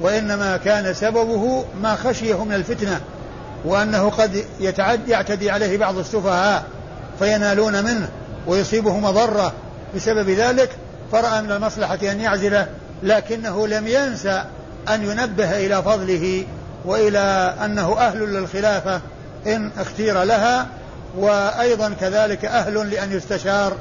وإنما 0.00 0.56
كان 0.56 0.94
سببه 0.94 1.64
ما 1.82 1.94
خشيه 1.94 2.44
من 2.44 2.54
الفتنة 2.54 3.00
وأنه 3.64 4.10
قد 4.10 4.44
يتعد 4.60 5.08
يعتدي 5.08 5.50
عليه 5.50 5.78
بعض 5.78 5.98
السفهاء 5.98 6.64
فينالون 7.18 7.84
منه 7.84 8.08
ويصيبه 8.46 8.98
مضرة 8.98 9.52
بسبب 9.96 10.30
ذلك 10.30 10.70
فرأى 11.12 11.42
من 11.42 11.52
المصلحة 11.52 11.98
أن 12.02 12.20
يعزله 12.20 12.66
لكنه 13.02 13.66
لم 13.66 13.86
ينسى 13.86 14.44
أن 14.88 15.02
ينبه 15.04 15.66
إلى 15.66 15.82
فضله 15.82 16.44
وإلى 16.84 17.54
أنه 17.64 17.98
أهل 17.98 18.18
للخلافة 18.18 19.00
إن 19.46 19.70
اختير 19.78 20.22
لها 20.22 20.66
وأيضا 21.16 21.94
كذلك 22.00 22.44
أهل 22.44 22.90
لأن 22.90 23.12
يستشار 23.12 23.72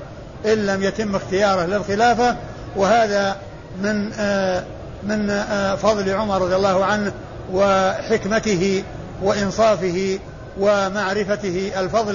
إن 0.46 0.66
لم 0.66 0.84
يتم 0.84 1.16
اختياره 1.16 1.66
للخلافة 1.66 2.36
وهذا 2.76 3.36
من 3.82 4.14
آه 4.14 4.64
من 5.04 5.30
آه 5.30 5.76
فضل 5.76 6.10
عمر 6.10 6.42
رضي 6.42 6.56
الله 6.56 6.86
عنه 6.86 7.12
وحكمته 7.54 8.84
وإنصافه 9.24 10.20
ومعرفته 10.60 11.72
الفضل 11.78 12.14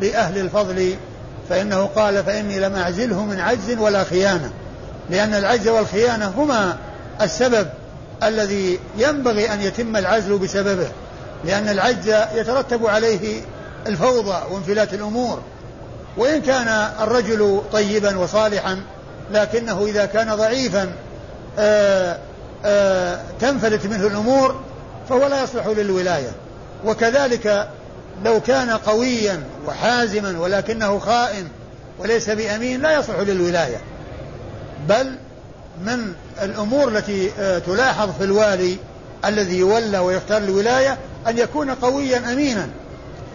لأهل 0.00 0.38
الفضل 0.38 0.96
فإنه 1.48 1.84
قال 1.84 2.24
فإني 2.24 2.60
لم 2.60 2.74
أعزله 2.74 3.24
من 3.24 3.40
عجز 3.40 3.78
ولا 3.78 4.04
خيانة 4.04 4.50
لأن 5.10 5.34
العجز 5.34 5.68
والخيانة 5.68 6.28
هما 6.36 6.76
السبب 7.20 7.68
الذي 8.22 8.78
ينبغي 8.98 9.52
أن 9.52 9.60
يتم 9.60 9.96
العزل 9.96 10.38
بسببه 10.38 10.88
لأن 11.44 11.68
العجز 11.68 12.14
يترتب 12.34 12.86
عليه 12.86 13.40
الفوضى 13.86 14.42
وانفلات 14.50 14.94
الأمور. 14.94 15.42
وإن 16.16 16.42
كان 16.42 16.68
الرجل 17.00 17.62
طيبا 17.72 18.16
وصالحا 18.16 18.80
لكنه 19.32 19.84
إذا 19.86 20.04
كان 20.04 20.34
ضعيفا 20.34 20.92
آآ 21.58 22.18
آآ 22.64 23.20
تنفلت 23.40 23.86
منه 23.86 24.06
الأمور 24.06 24.60
فهو 25.08 25.26
لا 25.26 25.42
يصلح 25.42 25.66
للولاية. 25.66 26.32
وكذلك 26.84 27.68
لو 28.24 28.40
كان 28.40 28.70
قويا 28.70 29.42
وحازما 29.66 30.38
ولكنه 30.38 30.98
خائن 30.98 31.48
وليس 31.98 32.30
بأمين 32.30 32.82
لا 32.82 32.98
يصلح 32.98 33.18
للولاية. 33.18 33.80
بل 34.88 35.16
من 35.84 36.12
الأمور 36.42 36.88
التي 36.88 37.30
تلاحظ 37.66 38.10
في 38.18 38.24
الوالي 38.24 38.76
الذي 39.24 39.58
يولى 39.58 39.98
ويختار 39.98 40.42
الولاية 40.42 40.98
أن 41.28 41.38
يكون 41.38 41.70
قويا 41.70 42.32
أمينا. 42.32 42.68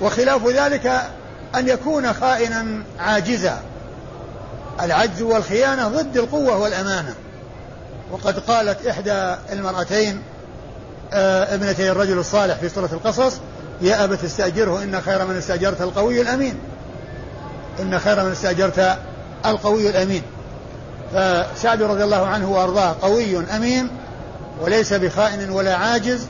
وخلاف 0.01 0.47
ذلك 0.47 1.01
أن 1.55 1.67
يكون 1.67 2.13
خائنا 2.13 2.65
عاجزا. 2.99 3.61
العجز 4.81 5.21
والخيانة 5.21 5.87
ضد 5.87 6.17
القوة 6.17 6.57
والأمانة. 6.57 7.15
وقد 8.11 8.39
قالت 8.39 8.87
إحدى 8.87 9.35
المرأتين 9.51 10.21
ابنتي 11.13 11.91
الرجل 11.91 12.19
الصالح 12.19 12.55
في 12.55 12.69
سورة 12.69 12.89
القصص 12.93 13.37
يا 13.81 14.03
أبت 14.03 14.23
استأجره 14.23 14.83
إن 14.83 15.01
خير 15.01 15.25
من 15.25 15.35
استأجرت 15.35 15.81
القوي 15.81 16.21
الأمين. 16.21 16.59
إن 17.79 17.99
خير 17.99 18.23
من 18.23 18.31
استأجرت 18.31 18.97
القوي 19.45 19.89
الأمين. 19.89 20.21
فسعد 21.13 21.81
رضي 21.81 22.03
الله 22.03 22.25
عنه 22.25 22.51
وأرضاه 22.51 22.95
قوي 23.01 23.43
أمين 23.55 23.89
وليس 24.61 24.93
بخائن 24.93 25.49
ولا 25.49 25.75
عاجز 25.75 26.27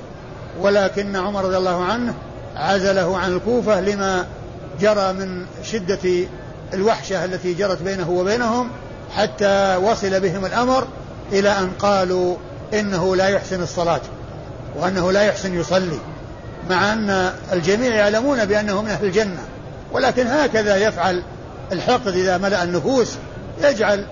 ولكن 0.60 1.16
عمر 1.16 1.46
رضي 1.46 1.58
الله 1.58 1.86
عنه 1.86 2.14
عزله 2.58 3.18
عن 3.18 3.34
الكوفة 3.34 3.82
لما 3.82 4.26
جرى 4.80 5.14
من 5.14 5.46
شدة 5.64 6.28
الوحشة 6.74 7.26
التي 7.26 7.54
جرت 7.54 7.82
بينه 7.82 8.10
وبينهم 8.10 8.70
حتى 9.16 9.76
وصل 9.76 10.20
بهم 10.20 10.46
الأمر 10.46 10.88
إلى 11.32 11.50
أن 11.50 11.72
قالوا 11.80 12.36
إنه 12.74 13.16
لا 13.16 13.28
يحسن 13.28 13.64
الصلاة 13.64 14.02
وأنه 14.76 15.12
لا 15.12 15.22
يحسن 15.22 15.60
يصلي 15.60 16.00
مع 16.70 16.94
أن 16.94 17.34
الجميع 17.54 17.96
يعلمون 17.96 18.46
بأنه 18.46 18.82
من 18.82 18.90
أهل 18.90 19.06
الجنة. 19.06 19.40
ولكن 19.92 20.28
هكذا 20.28 20.76
يفعل 20.76 21.24
الحقد 21.72 22.08
إذا 22.08 22.38
ملأ 22.38 22.64
النفوس 22.64 23.16
يجعل 23.64 24.06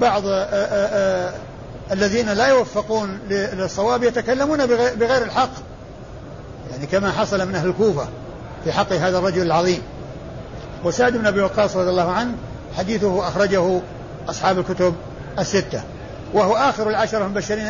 بعض 0.00 0.22
آآ 0.26 0.48
آآ 0.52 1.32
الذين 1.92 2.28
لا 2.32 2.46
يوفقون 2.46 3.18
للصواب 3.30 4.02
يتكلمون 4.02 4.66
بغير 4.66 5.22
الحق. 5.22 5.50
يعني 6.70 6.86
كما 6.86 7.12
حصل 7.12 7.48
من 7.48 7.54
أهل 7.54 7.68
الكوفة 7.68 8.08
في 8.64 8.72
حق 8.72 8.92
هذا 8.92 9.18
الرجل 9.18 9.42
العظيم. 9.42 9.82
وسعد 10.84 11.16
بن 11.16 11.26
أبي 11.26 11.40
وقاص 11.40 11.76
رضي 11.76 11.90
الله 11.90 12.10
عنه 12.12 12.32
حديثه 12.78 13.28
أخرجه 13.28 13.80
أصحاب 14.28 14.58
الكتب 14.58 14.94
الستة. 15.38 15.82
وهو 16.34 16.56
آخر 16.56 16.88
العشرة 16.88 17.24
المبشرين 17.24 17.66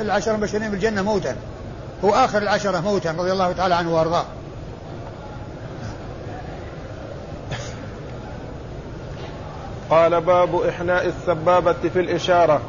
العشرة 0.00 0.32
المبشرين 0.32 0.70
بالجنة 0.70 1.02
موتا. 1.02 1.36
هو 2.04 2.10
آخر 2.10 2.42
العشرة 2.42 2.80
موتا 2.80 3.10
رضي 3.10 3.32
الله 3.32 3.52
تعالى 3.52 3.74
عنه 3.74 3.94
وأرضاه. 3.94 4.24
قال 9.90 10.20
باب 10.20 10.54
إحناء 10.54 11.06
السبابة 11.06 11.88
في 11.92 12.00
الإشارة. 12.00 12.60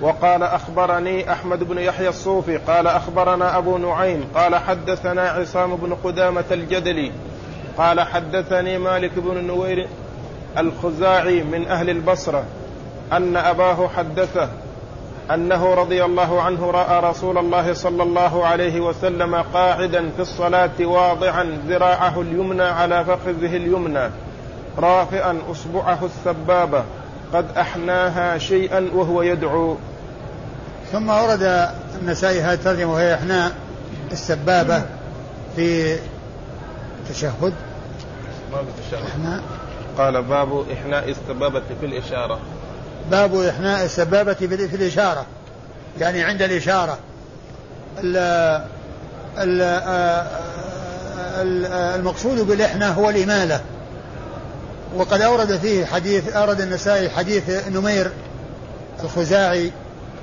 وقال 0.00 0.42
أخبرني 0.42 1.32
أحمد 1.32 1.64
بن 1.64 1.78
يحيى 1.78 2.08
الصوفي 2.08 2.56
قال 2.56 2.86
أخبرنا 2.86 3.58
أبو 3.58 3.78
نعيم 3.78 4.24
قال 4.34 4.56
حدثنا 4.56 5.22
عصام 5.28 5.76
بن 5.76 5.94
قدامة 6.04 6.44
الجدلي 6.50 7.12
قال 7.78 8.00
حدثني 8.00 8.78
مالك 8.78 9.12
بن 9.16 9.44
نوير 9.44 9.88
الخزاعي 10.58 11.42
من 11.42 11.66
أهل 11.68 11.90
البصرة 11.90 12.44
أن 13.12 13.36
أباه 13.36 13.88
حدثه 13.88 14.48
أنه 15.30 15.74
رضي 15.74 16.04
الله 16.04 16.42
عنه 16.42 16.70
رأى 16.70 17.10
رسول 17.10 17.38
الله 17.38 17.72
صلى 17.72 18.02
الله 18.02 18.46
عليه 18.46 18.80
وسلم 18.80 19.34
قاعدا 19.54 20.10
في 20.10 20.22
الصلاة 20.22 20.70
واضعا 20.80 21.60
ذراعه 21.68 22.20
اليمنى 22.20 22.62
على 22.62 23.04
فخذه 23.04 23.56
اليمنى 23.56 24.10
رافعا 24.78 25.38
أصبعه 25.50 25.98
السبابة. 26.04 26.84
قد 27.34 27.46
أحناها 27.56 28.38
شيئا 28.38 28.90
وهو 28.94 29.22
يدعو. 29.22 29.76
ثم 30.92 31.08
ورد 31.08 31.68
النسائي 32.02 32.40
هذه 32.40 32.54
الترجمة 32.54 32.92
وهي 32.92 33.14
إحناء 33.14 33.52
السبابة 34.12 34.82
في 35.56 35.98
التشهد. 37.02 37.52
ما 38.52 38.62
بالتشهد 38.62 39.06
إحناء. 39.10 39.42
قال 39.98 40.22
باب 40.22 40.64
إحناء 40.72 41.10
السبابة 41.10 41.62
في 41.80 41.86
الإشارة. 41.86 42.38
باب 43.10 43.34
إحناء 43.34 43.84
السبابة 43.84 44.34
في 44.34 44.76
الإشارة. 44.76 45.26
يعني 46.00 46.22
عند 46.22 46.42
الإشارة. 46.42 46.98
ال 47.98 48.16
ال 49.38 49.62
المقصود 52.00 52.40
بالإحناء 52.40 52.92
هو 52.92 53.10
الإمالة. 53.10 53.60
وقد 54.96 55.20
أورد 55.20 55.56
فيه 55.56 55.84
حديث 55.84 56.32
أورد 56.32 56.60
النسائي 56.60 57.10
حديث 57.10 57.68
نمير 57.68 58.10
الخزاعي 59.04 59.72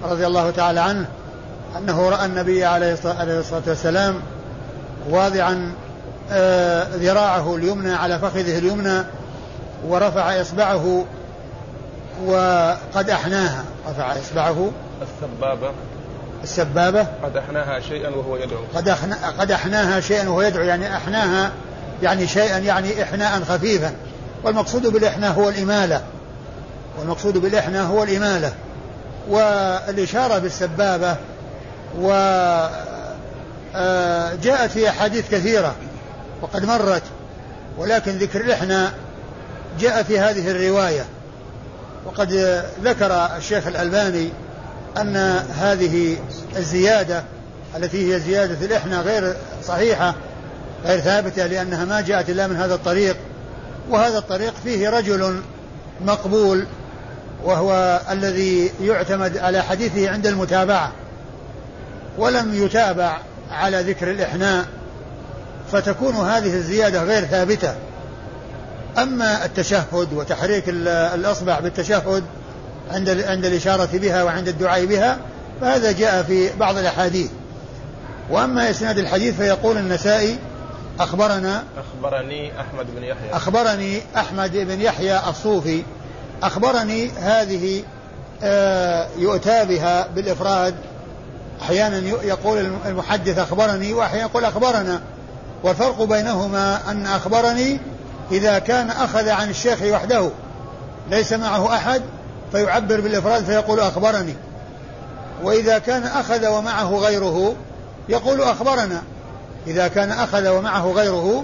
رضي 0.04 0.28
الله 0.28 0.52
تعالى 0.52 0.80
عنه 0.80 1.06
أنه 1.78 2.10
رأى 2.10 2.26
النبي 2.26 2.66
عليه 2.66 2.94
الصلاة 2.94 3.64
والسلام 3.68 4.22
واضعا 5.10 5.74
ذراعه 6.96 7.56
اليمنى 7.56 7.94
على 7.94 8.20
فخذه 8.20 8.58
اليمنى 8.58 9.04
ورفع 9.88 10.42
إصبعه 10.42 11.06
وقد 12.26 13.10
أحناها. 13.10 13.64
رفع 13.90 14.14
إصبعه. 14.14 14.72
السبابة. 15.02 15.72
السبابة. 16.44 17.08
قد 17.24 17.38
أحناها 17.38 17.80
شيئا 17.80 18.10
وهو 18.10 18.36
يدعو. 18.38 18.60
قد 18.76 18.90
أحنا 18.90 19.18
قد 19.40 19.52
أحناها 19.52 20.00
شيئا 20.00 20.30
وهو 20.30 20.42
يدعو 20.42 20.64
يعني 20.64 20.96
أحناها 20.96 21.52
يعني 22.04 22.28
شيئا 22.28 22.58
يعني 22.58 23.04
إحناء 23.04 23.42
خفيفا. 23.44 23.94
والمقصود 24.44 24.88
بالإحناء 24.88 25.32
هو 25.32 25.50
الإمالة. 25.50 26.02
والمقصود 27.00 27.38
بالإحناء 27.38 27.86
هو 27.86 28.04
الإمالة. 28.04 28.54
والإشارة 29.30 30.38
بالسبابة 30.38 31.16
و 32.00 32.08
جاءت 34.44 34.72
في 34.72 34.90
أحاديث 34.90 35.32
كثيرة 35.32 35.76
وقد 36.42 36.66
مرت 36.66 37.04
ولكن 37.78 38.12
ذكر 38.12 38.42
الإحناء 38.42 38.94
جاء 39.80 40.04
في 40.04 40.20
هذه 40.20 40.52
الرواية. 40.52 41.06
وقد 42.06 42.32
ذكر 42.84 43.30
الشيخ 43.38 43.68
الألباني 43.68 44.30
أن 44.98 45.16
هذه 45.60 46.18
الزيادة 46.58 47.24
التي 47.78 48.14
هي 48.14 48.20
زيادة 48.20 48.66
الإحناء 48.66 49.02
غير 49.02 49.36
صحيحة 49.64 50.16
غير 50.86 51.00
ثابتة 51.00 51.48
لأنها 51.48 51.86
ما 51.86 52.02
جاءت 52.02 52.30
إلا 52.30 52.48
من 52.48 52.56
هذا 52.56 52.76
الطريق. 52.76 53.16
وهذا 53.90 54.18
الطريق 54.18 54.54
فيه 54.64 54.90
رجل 54.90 55.42
مقبول 56.06 56.66
وهو 57.44 58.02
الذي 58.12 58.72
يعتمد 58.82 59.38
على 59.38 59.62
حديثه 59.62 60.10
عند 60.10 60.28
المتابعة 60.28 60.92
ولم 62.18 62.54
يتابع 62.54 63.18
على 63.52 63.82
ذكر 63.82 64.12
الإحناء 64.12 64.66
فتكون 65.72 66.16
هذه 66.16 66.54
الزيادة 66.56 67.04
غير 67.04 67.26
ثابتة. 67.26 67.76
أما 68.98 69.46
التشهد 69.46 70.14
وتحريك 70.14 70.64
الأصبع 70.70 71.60
بالتشهد 71.60 72.24
عند 72.92 73.10
عند 73.10 73.46
الإشارة 73.46 73.90
بها 73.94 74.24
وعند 74.24 74.48
الدعاء 74.48 74.86
بها 74.86 75.18
فهذا 75.62 75.92
جاء 75.92 76.24
في 76.24 76.50
بعض 76.60 76.78
الأحاديث. 76.78 77.30
وأما 78.30 78.70
إسناد 78.70 78.98
الحديث 78.98 79.36
فيقول 79.36 79.78
النسائي 79.78 80.38
أخبرنا 81.04 81.64
أخبرني 81.78 82.62
أحمد 82.62 82.96
بن 82.96 83.04
يحيى. 83.04 83.32
أخبرني 83.34 84.02
أحمد 84.18 84.52
بن 84.52 84.82
يحيى 84.82 85.20
الصوفي. 85.30 85.84
أخبرني 86.44 87.10
هذه 87.10 87.84
آه 88.44 89.08
يؤتى 89.18 89.66
بها 89.66 90.08
بالإفراد. 90.08 90.76
أحيانا 91.62 91.98
يقول 92.24 92.74
المحدث 92.86 93.40
أخبرني 93.40 93.94
وأحيانا 93.94 94.28
يقول 94.28 94.46
أخبرنا. 94.46 95.02
والفرق 95.64 96.04
بينهما 96.04 96.92
أن 96.92 97.06
أخبرني 97.06 97.80
إذا 98.32 98.60
كان 98.60 98.90
أخذ 98.90 99.30
عن 99.30 99.50
الشيخ 99.50 99.82
وحده 99.82 100.30
ليس 101.10 101.34
معه 101.34 101.76
أحد 101.76 102.02
فيعبر 102.52 103.02
بالإفراد 103.02 103.44
فيقول 103.44 103.80
أخبرني. 103.80 104.36
وإذا 105.44 105.78
كان 105.78 106.04
أخذ 106.04 106.48
ومعه 106.48 106.96
غيره 106.96 107.56
يقول 108.10 108.42
أخبرنا. 108.42 109.04
إذا 109.68 109.88
كان 109.88 110.12
أخذ 110.12 110.48
ومعه 110.48 110.92
غيره 110.92 111.44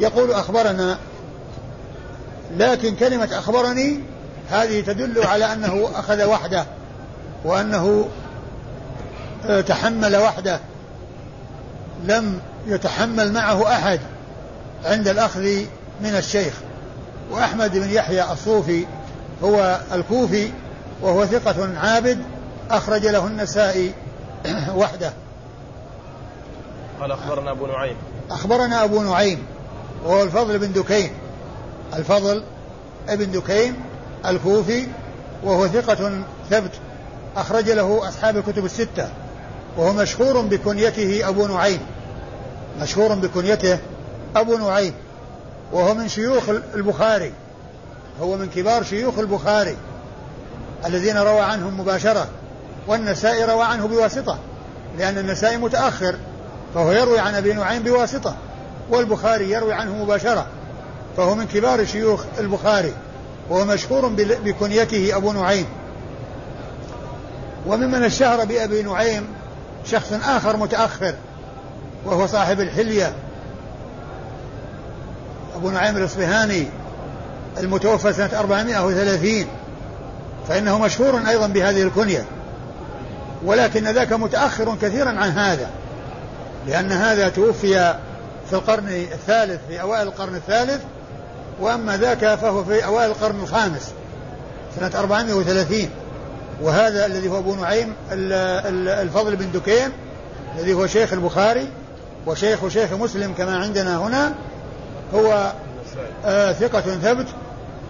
يقول 0.00 0.32
أخبرنا. 0.32 0.98
لكن 2.56 2.96
كلمة 2.96 3.28
أخبرني 3.32 4.00
هذه 4.50 4.80
تدل 4.80 5.22
على 5.26 5.52
أنه 5.52 5.88
أخذ 5.94 6.24
وحده 6.24 6.66
وأنه 7.44 8.08
آه، 9.46 9.60
تحمل 9.60 10.16
وحده. 10.16 10.60
لم 12.04 12.40
يتحمل 12.66 13.32
معه 13.32 13.72
أحد 13.72 14.00
عند 14.84 15.08
الأخذ 15.08 15.42
من 16.00 16.14
الشيخ. 16.16 16.54
وأحمد 17.30 17.78
بن 17.78 17.90
يحيى 17.90 18.32
الصوفي 18.32 18.86
هو 19.44 19.80
الكوفي 19.92 20.50
وهو 21.02 21.26
ثقة 21.26 21.78
عابد 21.78 22.18
أخرج 22.70 23.06
له 23.06 23.26
النسائي 23.26 23.92
وحده. 24.74 25.12
قال 27.02 27.12
أخبرنا 27.12 27.50
أبو 27.50 27.66
نعيم. 27.66 27.96
أخبرنا 28.30 28.84
أبو 28.84 29.02
نعيم 29.02 29.46
وهو 30.04 30.22
الفضل 30.22 30.58
بن 30.58 30.72
دكين. 30.72 31.10
الفضل 31.94 32.44
ابن 33.08 33.30
دكين 33.30 33.74
الكوفي 34.26 34.86
وهو 35.44 35.68
ثقة 35.68 36.22
ثبت 36.50 36.70
أخرج 37.36 37.70
له 37.70 38.08
أصحاب 38.08 38.36
الكتب 38.36 38.64
الستة 38.64 39.08
وهو 39.76 39.92
مشهور 39.92 40.40
بكنيته 40.40 41.28
أبو 41.28 41.46
نعيم. 41.46 41.80
مشهور 42.80 43.14
بكنيته 43.14 43.78
أبو 44.36 44.56
نعيم 44.56 44.94
وهو 45.72 45.94
من 45.94 46.08
شيوخ 46.08 46.48
البخاري. 46.74 47.32
هو 48.20 48.36
من 48.36 48.48
كبار 48.48 48.84
شيوخ 48.84 49.18
البخاري 49.18 49.76
الذين 50.86 51.16
روى 51.16 51.40
عنهم 51.40 51.80
مباشرة 51.80 52.28
والنسائي 52.86 53.44
روى 53.44 53.64
عنه 53.64 53.86
بواسطة 53.88 54.38
لأن 54.98 55.18
النسائي 55.18 55.56
متأخر. 55.56 56.16
فهو 56.74 56.92
يروي 56.92 57.18
عن 57.18 57.34
أبي 57.34 57.52
نعيم 57.52 57.82
بواسطة 57.82 58.36
والبخاري 58.90 59.50
يروي 59.50 59.72
عنه 59.72 60.04
مباشرة 60.04 60.46
فهو 61.16 61.34
من 61.34 61.46
كبار 61.46 61.84
شيوخ 61.84 62.24
البخاري 62.38 62.92
وهو 63.50 63.64
مشهور 63.64 64.08
بكنيته 64.44 65.16
أبو 65.16 65.32
نعيم. 65.32 65.66
وممن 67.66 68.02
اشتهر 68.02 68.44
بأبي 68.44 68.82
نعيم 68.82 69.26
شخص 69.84 70.12
آخر 70.12 70.56
متأخر 70.56 71.14
وهو 72.04 72.26
صاحب 72.26 72.60
الحلية 72.60 73.12
أبو 75.56 75.70
نعيم 75.70 75.96
الإصبهاني 75.96 76.66
المتوفى 77.58 78.12
سنة 78.12 78.30
430 78.38 79.46
فإنه 80.48 80.78
مشهور 80.78 81.18
أيضا 81.28 81.46
بهذه 81.46 81.82
الكنية. 81.82 82.24
ولكن 83.44 83.84
ذاك 83.88 84.12
متأخر 84.12 84.76
كثيرا 84.82 85.08
عن 85.08 85.30
هذا. 85.30 85.70
لأن 86.66 86.92
هذا 86.92 87.28
توفي 87.28 87.94
في 88.50 88.52
القرن 88.52 88.88
الثالث 88.88 89.60
في 89.68 89.80
أوائل 89.80 90.06
القرن 90.06 90.34
الثالث 90.34 90.80
وأما 91.60 91.96
ذاك 91.96 92.34
فهو 92.34 92.64
في 92.64 92.84
أوائل 92.84 93.10
القرن 93.10 93.40
الخامس 93.40 93.92
سنة 94.76 94.90
430 94.94 95.88
وهذا 96.62 97.06
الذي 97.06 97.28
هو 97.28 97.38
أبو 97.38 97.54
نعيم 97.54 97.94
الفضل 98.12 99.36
بن 99.36 99.52
دكين 99.52 99.90
الذي 100.58 100.72
هو 100.72 100.86
شيخ 100.86 101.12
البخاري 101.12 101.68
وشيخ 102.26 102.68
شيخ 102.68 102.92
مسلم 102.92 103.32
كما 103.32 103.56
عندنا 103.56 103.96
هنا 103.96 104.34
هو 105.14 105.52
آه 106.24 106.52
ثقة 106.52 106.80
ثبت 106.80 107.26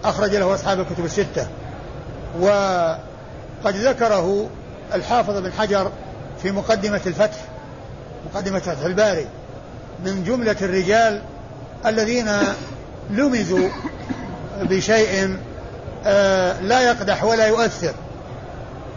أخرج 0.05 0.35
له 0.35 0.53
أصحاب 0.53 0.79
الكتب 0.79 1.05
الستة. 1.05 1.47
وقد 2.39 3.75
ذكره 3.75 4.49
الحافظ 4.93 5.37
بن 5.37 5.51
حجر 5.51 5.91
في 6.41 6.51
مقدمة 6.51 7.01
الفتح 7.05 7.37
مقدمة 8.31 8.59
فتح 8.59 8.85
الباري 8.85 9.27
من 10.05 10.23
جملة 10.23 10.55
الرجال 10.61 11.21
الذين 11.85 12.31
لمزوا 13.09 13.69
بشيء 14.61 15.37
آه 16.05 16.61
لا 16.61 16.81
يقدح 16.81 17.23
ولا 17.23 17.47
يؤثر. 17.47 17.93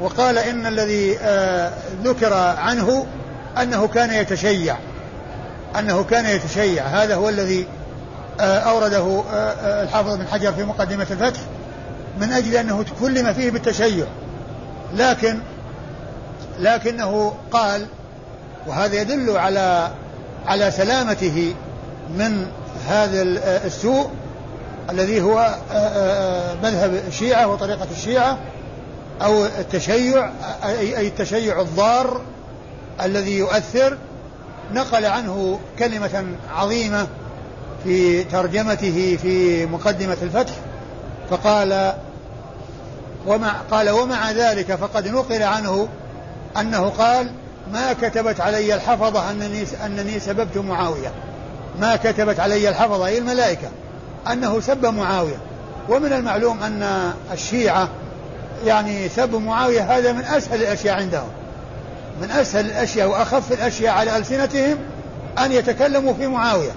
وقال 0.00 0.38
إن 0.38 0.66
الذي 0.66 1.18
آه 1.18 1.72
ذكر 2.04 2.34
عنه 2.34 3.06
أنه 3.62 3.88
كان 3.88 4.10
يتشيع 4.10 4.76
أنه 5.78 6.04
كان 6.04 6.26
يتشيع. 6.26 6.86
هذا 6.86 7.14
هو 7.14 7.28
الذي 7.28 7.66
آه 8.40 8.58
أورده 8.58 9.22
الحافظ 9.82 10.16
بن 10.16 10.26
حجر 10.26 10.52
في 10.52 10.64
مقدمة 10.64 11.06
الفتح 11.10 11.40
من 12.20 12.32
أجل 12.32 12.56
أنه 12.56 12.82
تكلم 12.82 13.32
فيه 13.32 13.50
بالتشيع. 13.50 14.06
لكن 14.94 15.38
لكنه 16.58 17.34
قال 17.50 17.86
وهذا 18.66 19.00
يدل 19.00 19.37
على 19.37 19.90
على 20.46 20.70
سلامته 20.70 21.55
من 22.18 22.46
هذا 22.88 23.22
السوء 23.66 24.11
الذي 24.90 25.20
هو 25.20 25.55
مذهب 26.62 27.02
الشيعة 27.09 27.46
وطريقة 27.46 27.87
الشيعة 27.90 28.38
أو 29.22 29.44
التشيع 29.44 30.31
أي 30.64 31.07
التشيع 31.07 31.61
الضار 31.61 32.20
الذي 33.02 33.38
يؤثر. 33.38 33.98
نقل 34.72 35.05
عنه 35.05 35.61
كلمة 35.79 36.26
عظيمة 36.55 37.07
في 37.85 38.24
ترجمته 38.24 39.18
في 39.22 39.66
مقدمة 39.66 40.16
الفتح 40.22 40.55
فقال 41.31 41.92
ومع 43.26 43.52
قال 43.70 43.90
ومع 43.90 44.31
ذلك 44.31 44.74
فقد 44.74 45.09
نقل 45.09 45.42
عنه 45.42 45.88
أنه 46.57 46.88
قال 46.88 47.31
ما 47.72 47.92
كتبت 47.92 48.40
علي 48.40 48.74
الحفظة 48.74 49.31
أنني 49.31 49.64
أنني 49.85 50.20
سببت 50.20 50.59
معاوية. 50.59 51.12
ما 51.81 51.96
كتبت 51.96 52.40
علي 52.40 52.68
الحفظة 52.68 53.07
أي 53.07 53.18
الملائكة 53.18 53.68
أنه 54.33 54.61
سب 54.61 54.87
معاوية. 54.87 55.37
ومن 55.88 56.12
المعلوم 56.12 56.62
أن 56.62 57.12
الشيعة 57.33 57.88
يعني 58.66 59.09
سب 59.09 59.35
معاوية 59.35 59.98
هذا 59.98 60.12
من 60.12 60.24
أسهل 60.24 60.62
الأشياء 60.62 60.96
عندهم. 60.96 61.29
من 62.22 62.31
أسهل 62.31 62.66
الأشياء 62.66 63.09
وأخف 63.09 63.52
الأشياء 63.52 63.94
على 63.94 64.16
ألسنتهم 64.16 64.79
أن 65.38 65.52
يتكلموا 65.52 66.14
في 66.14 66.26
معاوية. 66.26 66.72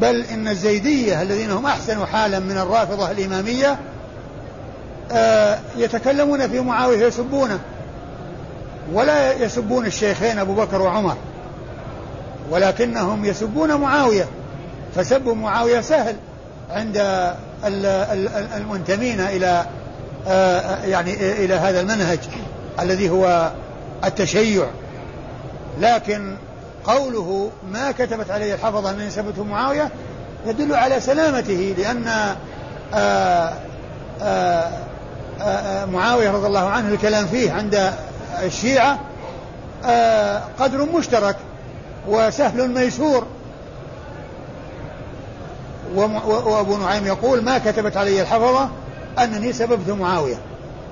بل 0.00 0.24
إن 0.24 0.48
الزيدية 0.48 1.22
الذين 1.22 1.50
هم 1.50 1.66
أحسن 1.66 2.06
حالا 2.06 2.38
من 2.38 2.58
الرافضة 2.58 3.10
الإمامية 3.10 3.78
آه 5.12 5.58
يتكلمون 5.76 6.48
في 6.48 6.60
معاوية 6.60 7.06
يسبونه 7.06 7.58
ولا 8.92 9.32
يسبون 9.32 9.86
الشيخين 9.86 10.38
أبو 10.38 10.54
بكر 10.54 10.82
وعمر 10.82 11.16
ولكنهم 12.50 13.24
يسبون 13.24 13.74
معاوية. 13.74 14.28
فسب 14.94 15.28
معاوية 15.28 15.80
سهل 15.80 16.16
عند 16.70 16.96
المنتمين 18.56 19.20
إلى 19.20 19.66
آه، 20.28 20.84
يعني 20.84 21.14
إلى 21.44 21.54
هذا 21.54 21.80
المنهج 21.80 22.18
الذي 22.80 23.10
هو 23.10 23.50
التشيع. 24.04 24.66
لكن 25.80 26.36
قوله 26.84 27.50
ما 27.72 27.92
كتبت 27.92 28.30
عليه 28.30 28.54
الحفظة 28.54 28.90
أنني 28.90 29.10
سبت 29.10 29.38
معاوية 29.38 29.90
يدل 30.46 30.74
على 30.74 31.00
سلامته 31.00 31.74
لأن 31.78 32.34
آه، 32.94 33.52
آه، 34.22 35.84
معاوية 35.84 36.30
رضي 36.30 36.46
الله 36.46 36.68
عنه 36.68 36.88
الكلام 36.88 37.26
فيه 37.26 37.52
عند 37.52 37.92
الشيعة 38.42 38.98
قدر 40.58 40.84
مشترك 40.94 41.36
وسهل 42.08 42.68
ميسور. 42.68 43.26
وأبو 45.94 46.76
نعيم 46.76 47.06
يقول 47.06 47.44
ما 47.44 47.58
كتبت 47.58 47.96
علي 47.96 48.22
الحفظة 48.22 48.68
أنني 49.18 49.52
سببت 49.52 49.90
معاوية. 49.90 50.36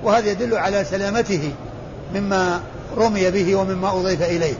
وهذا 0.03 0.31
يدل 0.31 0.57
على 0.57 0.83
سلامته 0.83 1.51
مما 2.13 2.61
رمي 2.97 3.31
به 3.31 3.55
ومما 3.55 3.91
أضيف 3.91 4.21
إليه. 4.21 4.55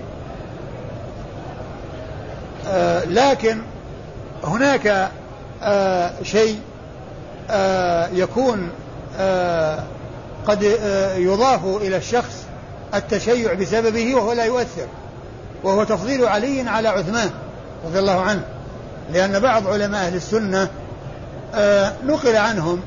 آه 2.67 3.05
لكن 3.05 3.61
هناك 4.43 5.11
آه 5.63 6.11
شيء 6.23 6.59
آه 7.49 8.07
يكون 8.13 8.69
آه 9.19 9.83
قد 10.47 10.63
آه 10.63 11.15
يضاف 11.15 11.65
إلى 11.65 11.97
الشخص 11.97 12.40
التشيع 12.93 13.53
بسببه 13.53 14.15
وهو 14.15 14.33
لا 14.33 14.45
يؤثر 14.45 14.87
وهو 15.63 15.83
تفضيل 15.83 16.25
علي 16.25 16.69
على 16.69 16.87
عثمان 16.87 17.29
رضي 17.85 17.99
الله 17.99 18.21
عنه 18.21 18.43
لأن 19.13 19.39
بعض 19.39 19.67
علماء 19.67 20.05
أهل 20.05 20.15
السنة 20.15 20.69
آه 21.55 21.93
نقل 22.05 22.35
عنهم 22.35 22.81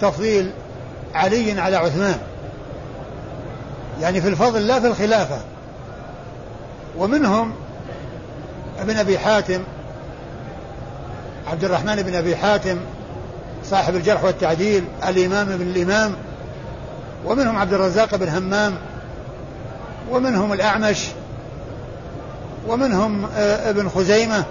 تفضيل 0.00 0.50
علي 1.14 1.60
على 1.60 1.76
عثمان. 1.76 2.18
يعني 4.00 4.20
في 4.20 4.28
الفضل 4.28 4.66
لا 4.66 4.80
في 4.80 4.86
الخلافة. 4.86 5.38
ومنهم 6.98 7.52
ابن 8.80 8.96
أبي 8.96 9.18
حاتم 9.18 9.62
عبد 11.46 11.64
الرحمن 11.64 12.02
بن 12.02 12.14
أبي 12.14 12.36
حاتم 12.36 12.78
صاحب 13.64 13.94
الجرح 13.94 14.24
والتعديل 14.24 14.84
الإمام 15.08 15.52
ابن 15.52 15.62
الإمام 15.62 16.14
ومنهم 17.26 17.58
عبد 17.58 17.72
الرزاق 17.72 18.16
بن 18.16 18.28
همام 18.28 18.74
ومنهم 20.10 20.52
الأعمش 20.52 21.06
ومنهم 22.68 23.24
آه، 23.24 23.70
ابن 23.70 23.88
خزيمة. 23.88 24.44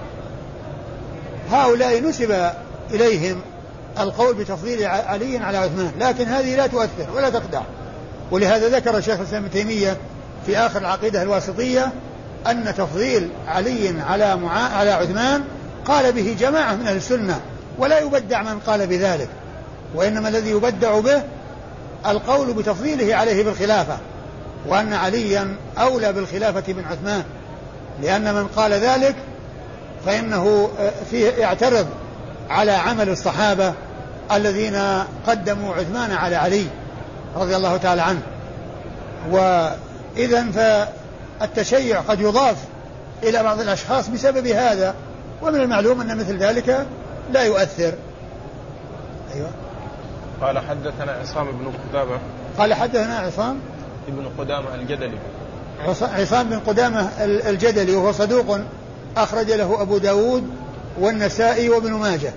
هؤلاء 1.51 2.03
نسب 2.03 2.51
إليهم 2.91 3.41
القول 3.99 4.35
بتفضيل 4.35 4.85
علي 4.85 5.37
على 5.37 5.57
عثمان 5.57 5.91
لكن 5.99 6.25
هذه 6.27 6.55
لا 6.55 6.67
تؤثر 6.67 7.07
ولا 7.15 7.29
تخدع. 7.29 7.61
ولهذا 8.31 8.69
ذكر 8.69 8.97
الشيخ 8.97 9.19
الإسلام 9.19 9.43
ابن 9.43 9.53
تيمية 9.53 9.97
في 10.45 10.57
آخر 10.57 10.79
العقيدة 10.79 11.21
الواسطية 11.21 11.91
أن 12.47 12.73
تفضيل 12.77 13.29
علي 13.47 14.01
على 14.01 14.35
معا... 14.35 14.69
على 14.69 14.91
عثمان 14.91 15.43
قال 15.85 16.11
به 16.11 16.35
جماعة 16.39 16.75
من 16.75 16.87
أهل 16.87 16.95
السنة 16.95 17.39
ولا 17.77 17.99
يبدع 17.99 18.43
من 18.43 18.59
قال 18.59 18.87
بذلك 18.87 19.29
وإنما 19.95 20.29
الذي 20.29 20.49
يبدع 20.49 20.99
به 20.99 21.23
القول 22.05 22.53
بتفضيله 22.53 23.15
عليه 23.15 23.43
بالخلافة. 23.43 23.97
وأن 24.67 24.93
عليا 24.93 25.55
أولى 25.77 26.13
بالخلافة 26.13 26.73
من 26.73 26.85
عثمان 26.85 27.23
لأن 28.01 28.33
من 28.33 28.47
قال 28.47 28.71
ذلك 28.71 29.15
فإنه 30.05 30.69
فيه 31.11 31.29
يعترض 31.29 31.87
على 32.49 32.71
عمل 32.71 33.09
الصحابة 33.09 33.73
الذين 34.31 35.03
قدموا 35.27 35.75
عثمان 35.75 36.11
على 36.11 36.35
علي 36.35 36.65
رضي 37.35 37.55
الله 37.55 37.77
تعالى 37.77 38.01
عنه. 38.01 38.21
وإذا 39.31 40.45
فالتشيع 41.39 41.99
قد 41.99 42.21
يضاف 42.21 42.57
إلى 43.23 43.43
بعض 43.43 43.59
الأشخاص 43.59 44.07
بسبب 44.07 44.47
هذا 44.47 44.95
ومن 45.41 45.61
المعلوم 45.61 46.01
أن 46.01 46.17
مثل 46.17 46.37
ذلك 46.37 46.85
لا 47.33 47.43
يؤثر. 47.43 47.93
أيوة. 49.35 49.49
قال 50.41 50.59
حدثنا 50.59 51.11
عصام 51.11 51.45
بن 51.51 51.71
قدامة 51.89 52.17
قال 52.57 52.73
حدثنا 52.73 53.19
عصام؟ 53.19 53.59
ابن 54.07 54.25
قدامة 54.37 54.75
الجدلي. 54.75 55.17
عصام 56.01 56.49
بن 56.49 56.59
قدامة 56.59 57.09
الجدلي 57.21 57.95
وهو 57.95 58.11
صدوق 58.11 58.59
أخرج 59.17 59.51
له 59.51 59.81
أبو 59.81 59.97
داود 59.97 60.43
والنسائي 60.99 61.69
وابن 61.69 61.91
ماجه. 61.91 62.33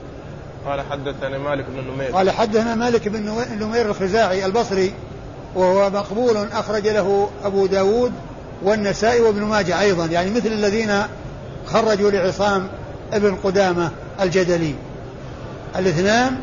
قال 0.67 0.81
حدثنا 0.81 1.39
مالك 1.39 1.65
بن 1.69 1.95
نمير. 1.95 2.17
قال 2.17 2.31
حدثنا 2.31 2.75
مالك 2.75 3.09
بن 3.09 3.35
نمير 3.61 3.91
الخزاعي 3.91 4.47
البصري 4.47 4.95
وهو 5.55 5.91
مقبول 5.91 6.37
أخرج 6.53 6.89
له 6.89 7.29
أبو 7.45 7.67
داود 7.67 8.13
والنسائي 8.63 9.21
وابن 9.21 9.43
ماجه 9.43 9.81
أيضا 9.81 10.07
يعني 10.07 10.31
مثل 10.31 10.47
الذين 10.47 11.03
خرجوا 11.67 12.11
لعصام 12.11 12.69
ابن 13.13 13.35
قدامة 13.35 13.91
الجدلي. 14.21 14.75
الاثنان 15.77 16.37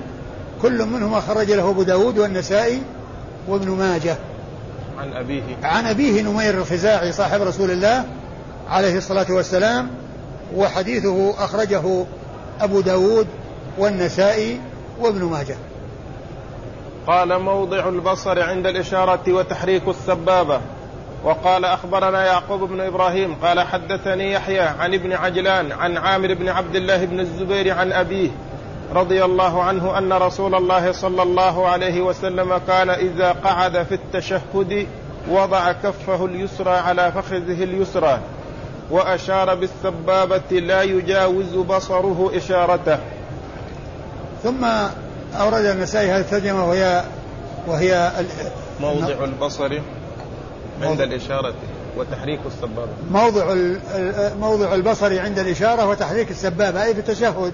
كل 0.62 0.86
منهما 0.86 1.20
خرج 1.20 1.52
له 1.52 1.70
أبو 1.70 1.84
داود 1.84 2.20
والنسائي 2.20 2.82
وابن 3.48 3.70
ماجه. 3.70 4.18
عن 5.04 5.14
أبيه. 5.14 5.42
عن 5.64 5.86
أبيه 5.86 6.22
نمير 6.22 6.54
الخزاعي 6.54 7.12
صاحب 7.12 7.42
رسول 7.42 7.72
الله 7.72 8.06
عليه 8.70 8.98
الصلاة 8.98 9.26
والسلام 9.30 9.90
وحديثه 10.56 11.46
أخرجه 11.46 12.06
أبو 12.62 12.82
داود 12.82 13.28
والنسائي 13.78 14.62
وابن 15.00 15.24
ماجه. 15.24 15.56
قال 17.08 17.40
موضع 17.40 17.90
البصر 17.90 18.44
عند 18.44 18.68
الإشارة 18.68 19.34
وتحريك 19.34 19.88
السبابة. 19.88 20.62
وقال 21.24 21.66
أخبرنا 21.66 22.26
يعقوب 22.26 22.70
بن 22.70 22.82
إبراهيم 22.82 23.36
قال 23.36 23.62
حدثني 23.62 24.34
يحيى 24.34 24.60
عن 24.60 24.94
ابن 24.94 25.14
عجلان 25.14 25.72
عن 25.72 25.98
عامر 25.98 26.34
بن 26.34 26.50
عبد 26.50 26.76
الله 26.76 27.06
بن 27.06 27.20
الزبير 27.20 27.74
عن 27.74 27.92
أبيه 27.92 28.30
رضي 28.94 29.26
الله 29.26 29.64
عنه 29.64 29.98
أن 29.98 30.14
رسول 30.14 30.56
الله 30.56 30.92
صلى 30.92 31.24
الله 31.24 31.68
عليه 31.68 32.02
وسلم 32.02 32.58
كان 32.68 32.90
إذا 32.90 33.32
قعد 33.32 33.84
في 33.84 33.94
التشهد 33.96 34.88
وضع 35.30 35.72
كفه 35.72 36.26
اليسرى 36.26 36.72
على 36.72 37.12
فخذه 37.12 37.64
اليسرى 37.64 38.20
وأشار 38.92 39.56
بالسبابة 39.56 40.60
لا 40.60 40.82
يجاوز 40.82 41.56
بصره 41.56 42.32
إشارته. 42.36 42.98
ثم 44.44 44.66
أورد 45.36 45.66
النسائي 45.66 46.12
هذه 46.12 46.20
الترجمة 46.20 46.70
وهي 46.70 47.04
وهي 47.68 48.12
موضع 48.82 49.24
البصر 49.24 49.82
عند 50.82 51.02
الإشارة 51.02 51.54
وتحريك 51.98 52.40
السبابة. 52.46 52.92
موضع 53.12 53.56
موضع 54.40 54.74
البصر 54.74 55.20
عند 55.20 55.40
الإشارة 55.40 55.90
وتحريك 55.90 56.32
السبابة 56.32 56.84
أي 56.84 56.94
في 56.94 57.00
التشهد. 57.00 57.54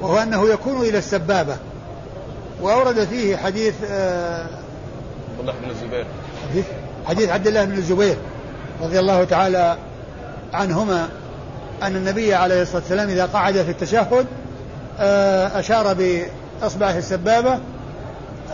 وهو 0.00 0.18
أنه 0.18 0.48
يكون 0.48 0.80
إلى 0.80 0.98
السبابة. 0.98 1.56
وأورد 2.60 3.04
فيه 3.04 3.36
حديث 3.36 3.74
آه، 3.90 4.46
عبد 5.38 5.40
الله 5.40 5.52
بن 5.62 5.70
الزبير. 5.70 6.06
حديث 6.50 6.64
حديث 7.06 7.30
عبد 7.30 7.46
الله 7.46 7.64
بن 7.64 7.72
الزبير 7.72 8.16
رضي 8.82 9.00
الله 9.00 9.24
تعالى 9.24 9.76
عنهما 10.54 11.08
أن 11.82 11.96
النبي 11.96 12.34
عليه 12.34 12.62
الصلاة 12.62 12.80
والسلام 12.80 13.08
إذا 13.08 13.26
قعد 13.26 13.54
في 13.54 13.70
التشهد 13.70 14.26
آه، 15.00 15.58
أشار 15.58 15.94
بإصبعه 15.94 16.98
السبابة 16.98 17.58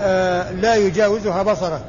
آه، 0.00 0.52
لا 0.52 0.74
يجاوزها 0.74 1.42
بصره. 1.42 1.81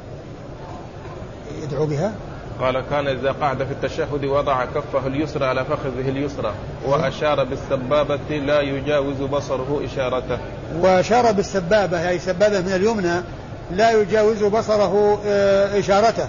يدعو 1.62 1.86
بها؟ 1.86 2.12
قال 2.60 2.82
كان 2.90 3.08
إذا 3.08 3.32
قعد 3.32 3.56
في 3.56 3.72
التشهد 3.72 4.24
وضع 4.24 4.64
كفه 4.64 5.06
اليسرى 5.06 5.46
على 5.46 5.64
فخذه 5.64 6.08
اليسرى 6.08 6.52
وأشار 6.86 7.44
بالسبابة 7.44 8.18
لا 8.30 8.60
يجاوز 8.60 9.22
بصره 9.22 9.80
إشارته. 9.84 10.38
وأشار 10.80 11.32
بالسبابة 11.32 11.98
أي 11.98 12.04
يعني 12.04 12.18
سبابة 12.18 12.60
من 12.60 12.72
اليمنى 12.72 13.22
لا 13.70 13.90
يجاوز 13.90 14.44
بصره 14.44 15.20
آه، 15.26 15.78
إشارته. 15.78 16.28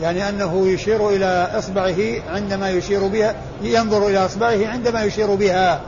يعني 0.00 0.28
أنه 0.28 0.68
يشير 0.68 1.08
إلى 1.08 1.50
إصبعه 1.58 1.96
عندما 2.34 2.70
يشير 2.70 3.06
بها 3.06 3.34
ينظر 3.62 4.06
إلى 4.06 4.24
إصبعه 4.24 4.68
عندما 4.68 5.04
يشير 5.04 5.34
بها. 5.34 5.80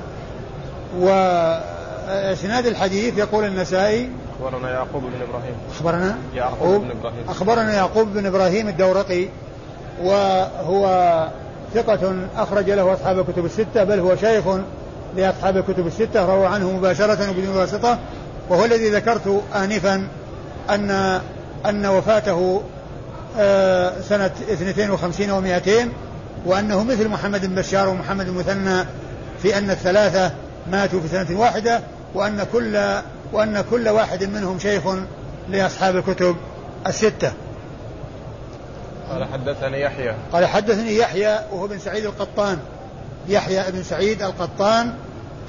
وإسناد 1.01 2.67
الحديث 2.67 3.19
يقول 3.19 3.45
النسائي 3.45 4.11
أخبرنا 4.41 4.71
يعقوب 4.71 5.03
بن 5.03 5.23
إبراهيم. 5.29 5.55
أخبرنا؟ 5.71 6.19
يعقوب 6.35 6.81
بن 6.81 6.91
إبراهيم. 6.91 7.29
أخبرنا 7.29 7.75
يعقوب 7.75 8.15
بن 8.15 8.27
إبراهيم 8.27 8.69
الدورقي. 8.69 9.29
وهو 10.03 11.29
ثقة 11.75 12.17
أخرج 12.37 12.71
له 12.71 12.93
أصحاب 12.93 13.19
الكتب 13.19 13.45
الستة 13.45 13.85
بل 13.85 13.99
هو 13.99 14.17
شيخ 14.17 14.45
لأصحاب 15.17 15.57
الكتب 15.57 15.87
الستة 15.87 16.27
روى 16.27 16.47
عنه 16.47 16.71
مباشرة 16.71 17.31
وبدون 17.31 17.57
واسطة. 17.57 17.99
وهو 18.51 18.65
الذي 18.65 18.89
ذكرت 18.89 19.43
آنفا 19.55 20.09
أن 20.71 21.21
أن 21.67 21.87
وفاته 21.87 22.63
آه، 23.39 24.01
سنة 24.01 24.31
52 24.53 25.29
و200 25.29 25.89
وأنه 26.47 26.85
مثل 26.85 27.09
محمد 27.09 27.47
بن 27.47 27.55
بشار 27.55 27.89
ومحمد 27.89 28.29
المثنى 28.29 28.85
في 29.43 29.59
أن 29.59 29.71
الثلاثة 29.71 30.33
ماتوا 30.71 31.01
في 31.01 31.09
سنة 31.09 31.41
واحدة 31.41 31.81
وأن 32.15 32.47
كل 32.53 33.01
وأن 33.33 33.65
كل 33.71 33.89
واحد 33.89 34.25
منهم 34.25 34.59
شيخ 34.59 34.83
لأصحاب 35.49 35.97
الكتب 35.97 36.37
الستة. 36.87 37.33
قال 39.11 39.25
حدثني 39.25 39.81
يحيى. 39.81 40.15
قال 40.33 40.47
حدثني 40.47 40.97
يحيى 40.97 41.39
وهو 41.53 41.67
بن 41.67 41.79
سعيد 41.79 42.05
القطان. 42.05 42.59
يحيى 43.29 43.73
بن 43.73 43.83
سعيد 43.83 44.23
القطان 44.23 44.95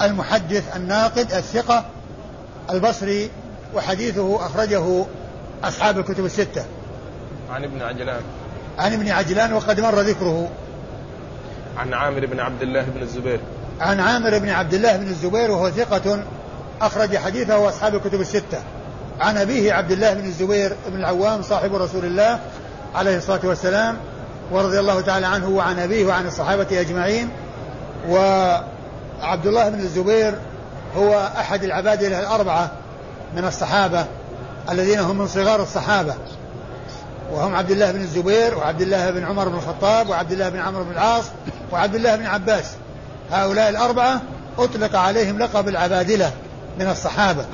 المحدث 0.02 0.76
الناقد 0.76 1.32
الثقة 1.32 1.84
البصري 2.70 3.30
وحديثه 3.74 4.46
أخرجه 4.46 5.04
أصحاب 5.64 5.98
الكتب 5.98 6.24
الستة. 6.24 6.64
عن 7.50 7.64
ابن 7.64 7.82
عجلان. 7.82 8.20
عن 8.78 8.92
ابن 8.92 9.08
عجلان 9.08 9.52
وقد 9.52 9.80
مر 9.80 10.00
ذكره. 10.00 10.48
عن 11.76 11.94
عامر 11.94 12.26
بن 12.26 12.40
عبد 12.40 12.62
الله 12.62 12.82
بن 12.82 13.02
الزبير. 13.02 13.40
عن 13.80 14.00
عامر 14.00 14.38
بن 14.38 14.48
عبد 14.48 14.74
الله 14.74 14.96
بن 14.96 15.06
الزبير 15.06 15.50
وهو 15.50 15.70
ثقة 15.70 16.22
أخرج 16.80 17.16
حديثه 17.16 17.68
أصحاب 17.68 17.94
الكتب 17.94 18.20
الستة. 18.20 18.62
عن 19.20 19.36
أبيه 19.36 19.72
عبد 19.72 19.92
الله 19.92 20.14
بن 20.14 20.24
الزبير 20.24 20.76
بن 20.88 21.00
العوام 21.00 21.42
صاحب 21.42 21.74
رسول 21.74 22.04
الله 22.04 22.40
عليه 22.94 23.16
الصلاة 23.16 23.40
والسلام 23.44 23.96
ورضي 24.50 24.80
الله 24.80 25.00
تعالى 25.00 25.26
عنه 25.26 25.48
وعن 25.48 25.78
أبيه 25.78 26.06
وعن 26.06 26.26
الصحابة 26.26 26.80
أجمعين. 26.80 27.30
وعبد 28.08 29.46
الله 29.46 29.68
بن 29.68 29.80
الزبير 29.80 30.34
هو 30.96 31.30
أحد 31.38 31.64
العبادلة 31.64 32.20
الأربعة 32.20 32.70
من 33.36 33.44
الصحابة 33.44 34.06
الذين 34.70 34.98
هم 34.98 35.18
من 35.18 35.28
صغار 35.28 35.62
الصحابة. 35.62 36.14
وهم 37.32 37.54
عبد 37.54 37.70
الله 37.70 37.92
بن 37.92 38.00
الزبير 38.00 38.58
وعبد 38.58 38.80
الله 38.80 39.10
بن 39.10 39.24
عمر 39.24 39.48
بن 39.48 39.56
الخطاب 39.56 40.08
وعبد 40.08 40.32
الله 40.32 40.48
بن 40.48 40.58
عمرو 40.58 40.84
بن 40.84 40.92
العاص 40.92 41.24
وعبد 41.72 41.94
الله 41.94 42.16
بن 42.16 42.26
عباس. 42.26 42.72
هؤلاء 43.32 43.68
الأربعة 43.68 44.22
أطلق 44.58 44.96
عليهم 44.96 45.38
لقب 45.38 45.68
العبادلة 45.68 46.32
من 46.78 46.90
الصحابة. 46.90 47.44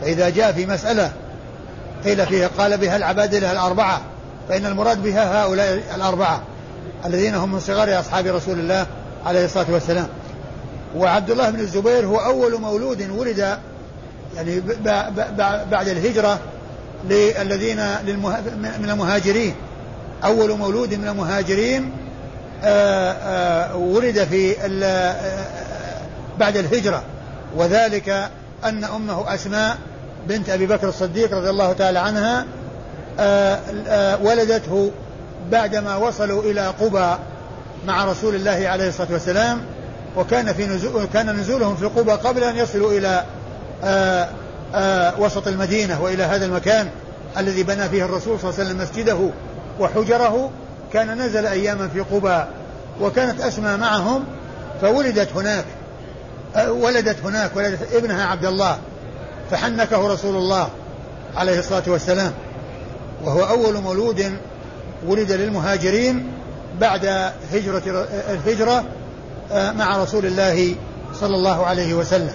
فإذا 0.00 0.28
جاء 0.28 0.52
في 0.52 0.66
مسألة 0.66 1.12
قيل 2.04 2.26
فيها 2.26 2.48
قال 2.58 2.78
بها 2.78 2.96
العبادلة 2.96 3.52
الأربعة. 3.52 4.00
فإن 4.48 4.66
المراد 4.66 5.02
بها 5.02 5.44
هؤلاء 5.44 5.82
الأربعة 5.94 6.42
الذين 7.06 7.34
هم 7.34 7.52
من 7.52 7.60
صغار 7.60 8.00
أصحاب 8.00 8.26
رسول 8.26 8.58
الله 8.58 8.86
عليه 9.26 9.44
الصلاة 9.44 9.66
والسلام. 9.70 10.08
وعبد 10.96 11.30
الله 11.30 11.50
بن 11.50 11.60
الزبير 11.60 12.06
هو 12.06 12.16
أول 12.16 12.60
مولود 12.60 13.10
ولد 13.10 13.58
يعني 14.36 14.62
بعد 15.70 15.88
الهجرة 15.88 16.38
للذين 17.04 17.76
من 18.80 18.90
المهاجرين. 18.90 19.54
أول 20.24 20.58
مولود 20.58 20.94
من 20.94 21.08
المهاجرين 21.08 21.92
آه، 22.64 23.12
آه، 23.12 23.76
ولد 23.76 24.24
في 24.24 24.54
بعد 26.38 26.56
الهجرة. 26.56 27.02
وذلك 27.56 28.30
أن 28.64 28.84
أمه 28.84 29.34
أسماء 29.34 29.78
بنت 30.28 30.50
أبي 30.50 30.66
بكر 30.66 30.88
الصديق 30.88 31.34
رضي 31.34 31.50
الله 31.50 31.72
تعالى 31.72 31.98
عنها 31.98 32.46
ولدته 34.22 34.90
بعدما 35.50 35.96
وصلوا 35.96 36.42
إلى 36.42 36.66
قبى 36.80 37.14
مع 37.86 38.04
رسول 38.04 38.34
الله 38.34 38.68
عليه 38.68 38.88
الصلاة 38.88 39.08
والسلام 39.12 39.60
وكان 40.16 40.52
في 40.52 40.66
نزول 40.66 41.04
كان 41.12 41.36
نزولهم 41.36 41.76
في 41.76 41.84
قبى 41.84 42.12
قبل 42.12 42.44
أن 42.44 42.56
يصلوا 42.56 42.92
إلى 42.92 43.24
آآ 43.84 44.28
وسط 45.18 45.48
المدينة 45.48 46.02
وإلى 46.02 46.22
هذا 46.22 46.46
المكان 46.46 46.88
الذي 47.38 47.62
بنى 47.62 47.88
فيه 47.88 48.04
الرسول 48.04 48.40
صلى 48.40 48.50
الله 48.50 48.60
عليه 48.60 48.70
وسلم 48.70 48.82
مسجده 48.82 49.30
وحجره. 49.80 50.50
كان 50.92 51.22
نزل 51.22 51.46
أياما 51.46 51.88
في 51.88 52.00
قبى 52.00 52.44
وكانت 53.00 53.40
أسمى 53.40 53.76
معهم 53.76 54.24
فولدت 54.80 55.28
هناك 55.36 55.64
ولدت 56.68 57.16
هناك 57.24 57.56
ولدت 57.56 57.92
ابنها 57.94 58.26
عبد 58.26 58.44
الله 58.44 58.78
فحنكه 59.50 60.08
رسول 60.12 60.36
الله 60.36 60.68
عليه 61.36 61.58
الصلاة 61.58 61.82
والسلام. 61.86 62.32
وهو 63.24 63.44
أول 63.44 63.82
مولود 63.82 64.38
ولد 65.06 65.32
للمهاجرين 65.32 66.32
بعد 66.80 67.06
هجرة 67.52 68.06
الهجرة 68.30 68.84
آه، 69.52 69.72
مع 69.72 70.02
رسول 70.02 70.26
الله 70.26 70.74
صلى 71.14 71.36
الله 71.36 71.66
عليه 71.66 71.94
وسلم. 71.94 72.34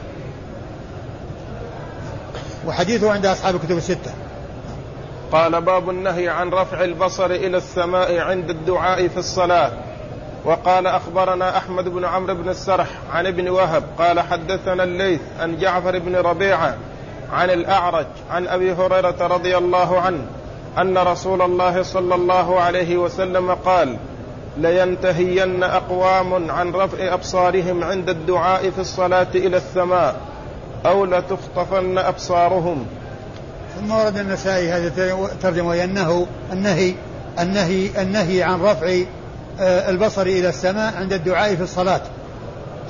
وحديثه 2.68 3.12
عند 3.12 3.26
أصحاب 3.26 3.56
الكتب 3.56 3.78
الستة. 3.78 4.12
قال 5.32 5.62
باب 5.62 5.90
النهي 5.90 6.30
عن 6.30 6.50
رفع 6.50 6.84
البصر 6.84 7.26
إلى 7.26 7.58
السماء 7.58 8.20
عند 8.20 8.50
الدعاء 8.50 9.08
في 9.08 9.18
الصلاة. 9.18 9.72
وقال 10.46 10.88
أخبرنا 10.88 11.58
أحمد 11.58 11.90
بن 11.90 12.06
عمرو 12.06 12.36
بن 12.36 12.50
السرح 12.50 12.88
عن 13.12 13.28
ابن 13.28 13.50
وهب. 13.50 13.84
قال 13.98 14.20
حدثنا 14.20 14.84
الليث 14.84 15.22
عن 15.40 15.58
جعفر 15.58 16.00
بن 16.00 16.16
ربيعة 16.16 16.78
عن 17.32 17.50
الأعرج 17.50 18.08
عن 18.30 18.48
أبي 18.48 18.72
هريرة 18.72 19.28
رضي 19.28 19.58
الله 19.58 20.00
عنه 20.00 20.26
أن 20.78 20.98
رسول 20.98 21.42
الله 21.42 21.84
صلى 21.84 22.16
الله 22.16 22.60
عليه 22.60 22.98
وسلم 22.98 23.52
قال 23.52 23.98
لينتهين 24.58 25.64
أقوام 25.64 26.52
عن 26.52 26.72
رفع 26.72 27.14
أبصارهم 27.14 27.84
عند 27.84 28.10
الدعاء 28.10 28.70
في 28.70 28.80
الصلاة 28.80 29.28
إلى 29.36 29.58
السماء 29.58 30.16
أو 30.86 31.06
لتخطفن 31.06 31.98
أبصارهم. 31.98 32.86
ثم 33.76 33.92
ورد 33.92 34.18
النسائي 34.18 34.70
هذا 34.70 35.18
ترجمة 35.42 35.84
أنه 35.84 36.28
النهي 36.54 36.94
النهي 37.40 38.02
النهي 38.02 38.44
عن 38.44 38.62
رفع 38.62 39.00
آه، 39.60 39.90
البصر 39.90 40.22
إلى 40.22 40.50
السماء 40.50 40.98
عند 40.98 41.14
الدعاء 41.14 41.56
في 41.56 41.64
الصلاة. 41.64 42.02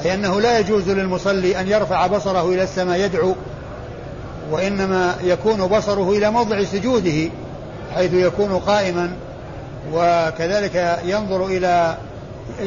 أي 0.05 0.13
أنه 0.13 0.41
لا 0.41 0.59
يجوز 0.59 0.89
للمصلي 0.89 1.59
أن 1.59 1.67
يرفع 1.67 2.07
بصره 2.07 2.49
إلى 2.49 2.63
السماء 2.63 2.99
يدعو 2.99 3.35
وإنما 4.51 5.15
يكون 5.23 5.67
بصره 5.67 6.11
إلى 6.11 6.31
موضع 6.31 6.63
سجوده. 6.63 7.29
حيث 7.97 8.13
يكون 8.13 8.59
قائما 8.59 9.11
وكذلك 9.93 10.99
ينظر 11.03 11.45
إلى 11.45 11.97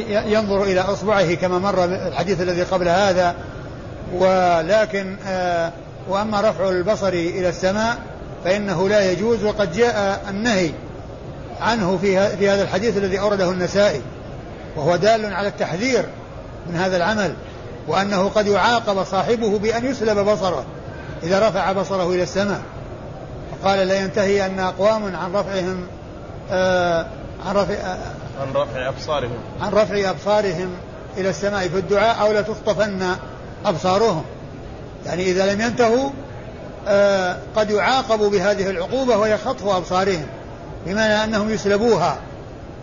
ينظر 0.07 0.63
إلى 0.63 0.81
أصبعه 0.81 1.35
كما 1.35 1.59
مر 1.59 1.85
الحديث 1.85 2.41
الذي 2.41 2.63
قبل 2.63 2.89
هذا. 2.89 3.35
ولكن 4.15 5.17
آه، 5.27 5.73
وأما 6.09 6.41
رفع 6.41 6.69
البصر 6.69 7.09
إلى 7.09 7.49
السماء 7.49 7.99
فإنه 8.45 8.89
لا 8.89 9.13
يجوز 9.13 9.45
وقد 9.45 9.73
جاء 9.73 10.21
النهي 10.29 10.71
عنه 11.61 11.99
في 12.01 12.37
في 12.37 12.51
هذا 12.51 12.63
الحديث 12.63 12.97
الذي 12.97 13.21
أورده 13.21 13.51
النسائي 13.51 14.01
وهو 14.77 14.97
دال 14.97 15.35
على 15.35 15.49
التحذير 15.49 16.05
من 16.71 16.77
هذا 16.77 16.97
العمل 16.97 17.35
وأنه 17.89 18.29
قد 18.29 18.47
يعاقب 18.47 19.05
صاحبه 19.05 19.59
بأن 19.59 19.85
يسلب 19.85 20.19
بصره 20.19 20.65
إذا 21.23 21.49
رفع 21.49 21.73
بصره 21.73 22.09
إلى 22.09 22.23
السماء. 22.23 22.61
فقال 23.63 23.89
لا 23.89 23.95
ينتهي 23.95 24.47
أن 24.47 24.59
أقوام 24.59 25.17
عن 25.17 25.33
رفعهم 25.33 25.87
آه 26.51 27.07
عن 27.47 27.55
رفع 27.55 27.75
آه 27.75 27.99
عن 28.41 28.53
رفع 28.55 28.89
أبصارهم. 28.89 29.39
عن 29.61 29.73
رفع 29.73 30.11
أبصارهم 30.11 30.71
إلى 31.17 31.31
السماء 31.31 31.69
في 31.69 31.77
الدعاء 31.79 32.21
أو 32.21 32.33
لتخطفن 32.33 33.17
أبصارهم. 33.67 34.25
يعني 35.07 35.23
إذا 35.23 35.55
لم 35.55 35.61
ينتهوا 35.61 36.11
آه 36.89 37.37
قد 37.57 37.71
يعاقبوا 37.71 38.31
بهذه 38.31 38.71
العقوبة 38.71 39.17
وهي 39.17 39.39
خطف 39.39 39.67
أبصارهم 39.67 40.27
بمعنى 40.87 41.25
أنهم 41.25 41.51
يسلبوها 41.51 42.17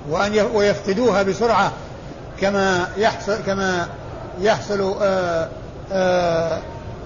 وأن 0.10 0.40
ويفقدوها 0.54 1.24
بسرعة 1.24 1.72
كما 2.42 2.90
يحصل 2.98 3.38
كما 3.46 3.88
يحصل 4.42 4.96
آه 5.02 5.50
آه 5.92 6.60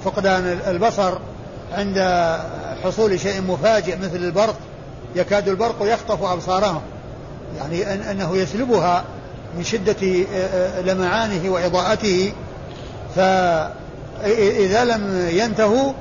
فقدان 0.06 0.60
البصر 0.68 1.18
عند 1.74 1.98
حصول 2.84 3.20
شيء 3.20 3.42
مفاجئ 3.42 3.98
مثل 3.98 4.16
البرق 4.16 4.56
يكاد 5.16 5.50
البرق 5.50 5.76
يخطف 5.82 6.24
أبصارهم 6.24 6.82
يعني 7.58 7.94
أن 7.94 8.02
أنه 8.02 8.38
يسلبها 8.38 9.04
من 9.58 9.64
شدة 9.64 9.96
آه، 10.34 10.46
آه، 10.46 10.82
لمعانه 10.82 11.50
وإضاءته. 11.50 12.34
فإذا 13.16 14.86
لم 14.86 15.28
ينتهوا 15.32 15.94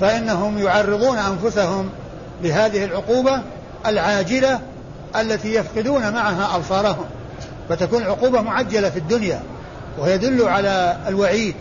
فإنهم 0.00 0.58
يعرضون 0.58 1.18
أنفسهم 1.18 1.90
لهذه 2.42 2.84
العقوبة 2.84 3.42
العاجلة 3.86 4.60
التي 5.16 5.54
يفقدون 5.54 6.12
معها 6.12 6.56
أبصارهم. 6.56 7.04
فتكون 7.68 8.02
عقوبة 8.02 8.40
معجلة 8.40 8.90
في 8.90 8.98
الدنيا 8.98 9.42
ويدل 9.98 10.48
على 10.48 10.96
الوعيد. 11.08 11.54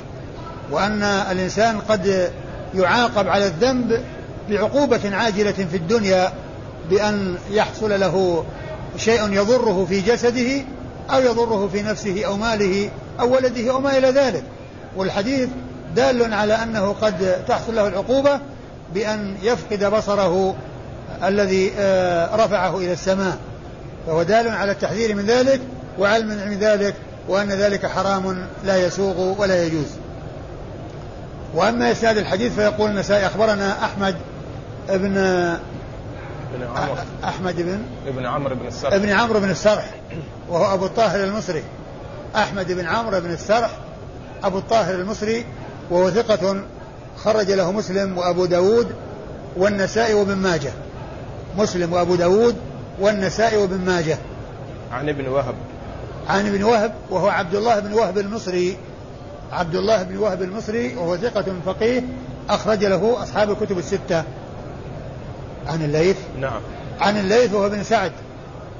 وأن 0.72 1.03
الإنسان 1.03 1.80
قد 1.80 2.32
يعاقب 2.76 3.28
على 3.28 3.45
الذنب 3.45 4.03
بعقوبة 4.50 5.16
عاجلة 5.16 5.52
في 5.52 5.78
الدنيا 5.78 6.34
بأن 6.89 7.38
يحصل 7.52 8.00
له 8.00 8.46
شيء 8.98 9.32
يضره 9.32 9.86
في 9.89 10.02
جسده 10.02 10.62
أو 11.10 11.22
يضره 11.22 11.70
في 11.74 11.82
نفسه 11.82 12.26
أو 12.26 12.38
ماله 12.38 12.89
أو 13.20 13.36
ولده 13.36 13.72
أو 13.72 13.80
ما 13.80 13.98
إلى 13.98 14.08
ذلك. 14.08 14.44
والحديث 14.96 15.50
دال 15.96 16.34
على 16.34 16.54
أنه 16.54 16.96
قد 17.02 17.46
تحصل 17.48 17.76
له 17.76 17.88
العقوبة 17.88 18.39
بأن 18.94 19.36
يفقد 19.44 19.84
بصره 19.84 20.56
الذي 21.24 21.72
آه، 21.78 22.36
رفعه 22.36 22.78
إلى 22.78 22.94
السماء. 22.94 23.38
فهو 24.08 24.24
دال 24.24 24.48
على 24.48 24.72
التحذير 24.72 25.16
من 25.16 25.26
ذلك 25.26 25.62
وعلم 26.00 26.28
من 26.28 26.60
ذلك 26.60 26.96
وأن 27.28 27.50
ذلك 27.50 27.86
حرام 27.86 28.48
لا 28.64 28.86
يسوغ 28.86 29.41
ولا 29.41 29.66
يجوز. 29.66 29.88
وأما 31.56 31.91
إسناد 31.91 32.18
الحديث 32.18 32.54
فيقول 32.56 32.89
النسائي 32.89 33.26
أخبرنا 33.26 33.86
أحمد 33.86 34.16
ابن 34.90 35.18
ابن 36.54 36.68
عمرو 36.76 36.96
أحمد 37.24 37.62
بن 37.62 37.82
ابن 38.08 38.26
عمرو 38.26 38.56
بن 38.56 38.68
السرح. 38.68 38.94
ابن 38.94 39.10
عمرو 39.10 39.40
بن 39.40 39.50
السرح 39.50 39.92
وهو 40.50 40.74
أبو 40.74 40.86
الطاهر 40.86 41.24
المصري. 41.24 41.64
أحمد 42.36 42.72
بن 42.72 42.86
عمرو 42.86 43.20
بن 43.20 43.32
السرح 43.32 43.72
أبو 44.44 44.58
الطاهر 44.58 44.96
المصري 44.96 45.46
وهو 45.92 46.10
ثقة 46.10 46.64
خرج 47.18 47.52
له 47.52 47.72
مسلم 47.72 48.18
وأبو 48.18 48.46
داود 48.46 48.96
والنسائي 49.58 50.14
وابن 50.14 50.36
ماجه. 50.36 50.72
مسلم 51.58 51.94
وأبو 51.94 52.16
داود 52.16 52.56
والنسائي 53.00 53.58
وابن 53.58 53.86
ماجه. 53.86 54.18
عن 54.92 55.10
ابن 55.10 55.28
وهب. 55.28 55.56
عن 56.28 56.48
ابن 56.48 56.64
وهب 56.64 56.94
وهو 57.10 57.28
عبد 57.28 57.56
الله 57.56 57.80
بن 57.80 57.94
وهب 57.94 58.18
المصري. 58.18 58.78
عبد 59.52 59.76
الله 59.76 60.04
بن 60.04 60.18
وهب 60.18 60.42
المصري 60.42 60.96
وهو 60.96 61.18
ثقة 61.18 61.46
فقيه 61.66 62.04
أخرج 62.50 62.86
له 62.86 63.24
أصحاب 63.24 63.52
الكتب 63.52 63.78
الستة. 63.78 64.24
عن 65.68 65.82
الليث؟ 65.82 66.18
نعم. 66.39 66.61
عن 67.01 67.20
الليث 67.20 67.53
وهو 67.53 67.70
بن 67.70 67.84
سعد 67.84 68.11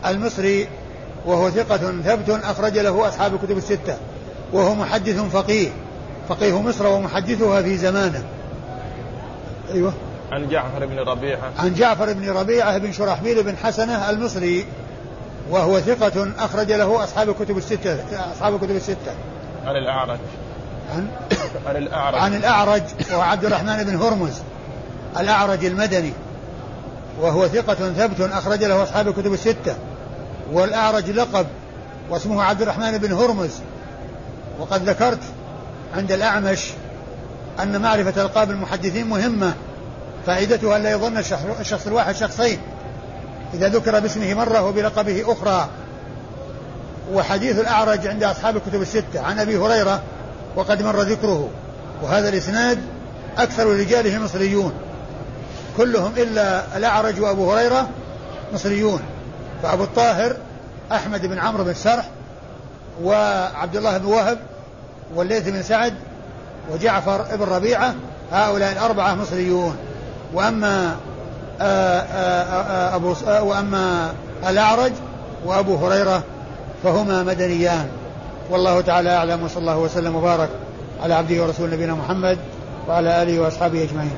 المصري 0.05 0.67
وهو 1.25 1.49
ثقة 1.49 1.77
ثبت 1.77 2.29
أخرج 2.29 2.77
له 2.77 3.07
أصحاب 3.07 3.34
الكتب 3.34 3.57
الستة 3.57 3.97
وهو 4.53 4.75
محدث 4.75 5.19
فقيه 5.19 5.69
فقيه 6.29 6.61
مصر 6.61 6.88
ومحدثها 6.88 7.61
في 7.61 7.77
زمانه. 7.77 8.23
أيوه. 9.73 9.93
عن 10.31 10.49
جعفر 10.49 10.86
بن 10.86 10.99
ربيعة. 10.99 11.51
عن 11.59 11.73
جعفر 11.73 12.13
بن 12.13 12.29
ربيعة 12.29 12.77
بن 12.77 12.91
شرحبيل 12.91 13.43
بن 13.43 13.57
حسنة 13.57 14.09
المصري 14.09 14.65
وهو 15.49 15.79
ثقة 15.79 16.31
أخرج 16.38 16.71
له 16.71 17.03
أصحاب 17.03 17.29
الكتب 17.29 17.57
الستة 17.57 17.97
أصحاب 18.31 18.55
الكتب 18.55 18.75
الستة. 18.75 19.13
عن 19.65 19.75
الأعرج. 19.75 20.19
عن 20.95 21.07
عن 21.67 21.75
الأعرج. 21.75 22.19
عن 22.19 22.36
الأعرج 22.36 22.84
وهو 23.11 23.21
عبد 23.21 23.45
الرحمن 23.45 23.84
بن 23.84 23.95
هرمز 23.95 24.41
الأعرج 25.19 25.65
المدني. 25.65 26.13
وهو 27.22 27.47
ثقة 27.47 27.93
ثبت 27.93 28.22
أخرج 28.22 28.64
له 28.64 28.84
أصحاب 28.84 29.07
الكتب 29.07 29.34
الستة 29.34 29.76
والأعرج 30.51 31.09
لقب 31.09 31.45
واسمه 32.09 32.43
عبد 32.43 32.61
الرحمن 32.61 32.97
بن 32.97 33.14
هرمز. 33.14 33.51
وقد 34.59 34.89
ذكرت 34.89 35.20
عند 35.95 36.11
الأعمش 36.11 36.70
أن 37.59 37.82
معرفة 37.82 38.22
ألقاب 38.22 38.51
المحدثين 38.51 39.07
مهمة 39.07 39.53
فائدتها 40.26 40.78
أن 40.78 40.84
لا 40.84 40.91
يظن 40.91 41.18
الشخص 41.59 41.88
الواحد 41.88 42.16
شخصين. 42.16 42.59
إذا 43.53 43.70
ذكر 43.70 43.99
باسمه 43.99 44.34
مرة 44.34 44.61
وبلقبه 44.61 45.24
أخرى. 45.28 45.70
وحديث 47.14 47.59
الأعرج 47.59 48.07
عند 48.07 48.24
أصحاب 48.24 48.57
الكتب 48.57 48.82
الستة 48.82 49.22
عن 49.22 49.39
أبي 49.39 49.57
هريرة 49.57 50.01
وقد 50.55 50.82
مر 50.82 51.01
ذكره. 51.01 51.49
وهذا 52.03 52.30
الإسناد 52.30 52.80
أكثر 53.38 53.68
رجاله 53.68 54.20
مصريون. 54.20 54.74
كلهم 55.78 56.13
إلا 56.17 56.78
الأعرج 56.78 57.19
وأبو 57.19 57.53
هريرة 57.53 57.89
مصريون 58.53 59.01
فأبو 59.63 59.84
الطاهر 59.84 60.36
أحمد 60.91 61.26
بن 61.26 61.39
عمرو 61.39 61.63
بن 61.63 61.74
سرح 61.74 62.09
وعبد 63.03 63.76
الله 63.76 63.97
بن 63.97 64.05
وهب 64.05 64.38
والليث 65.15 65.49
بن 65.49 65.61
سعد 65.63 65.93
وجعفر 66.71 67.26
بن 67.36 67.45
ربيعة 67.45 67.93
هؤلاء 68.32 68.71
الأربعة 68.71 69.15
مصريون. 69.15 69.76
وأما 70.34 70.95
آآ 71.61 72.05
آآ 72.11 72.95
أبو 72.95 73.15
وأما 73.26 74.13
الأعرج 74.49 74.91
وأبو 75.45 75.76
هريرة 75.76 76.24
فهما 76.84 77.24
مدنيان. 77.24 77.88
والله 78.49 78.82
تعالى 78.82 79.09
أعلم 79.09 79.43
وصلى 79.43 79.61
الله 79.61 79.78
وسلم 79.78 80.15
وبارك 80.15 80.49
على 81.03 81.13
عبده 81.13 81.43
ورسوله 81.43 81.74
نبينا 81.74 81.93
محمد 81.93 82.38
وعلى 82.88 83.24
آله 83.24 83.39
وأصحابه 83.39 83.84
أجمعين. 83.84 84.17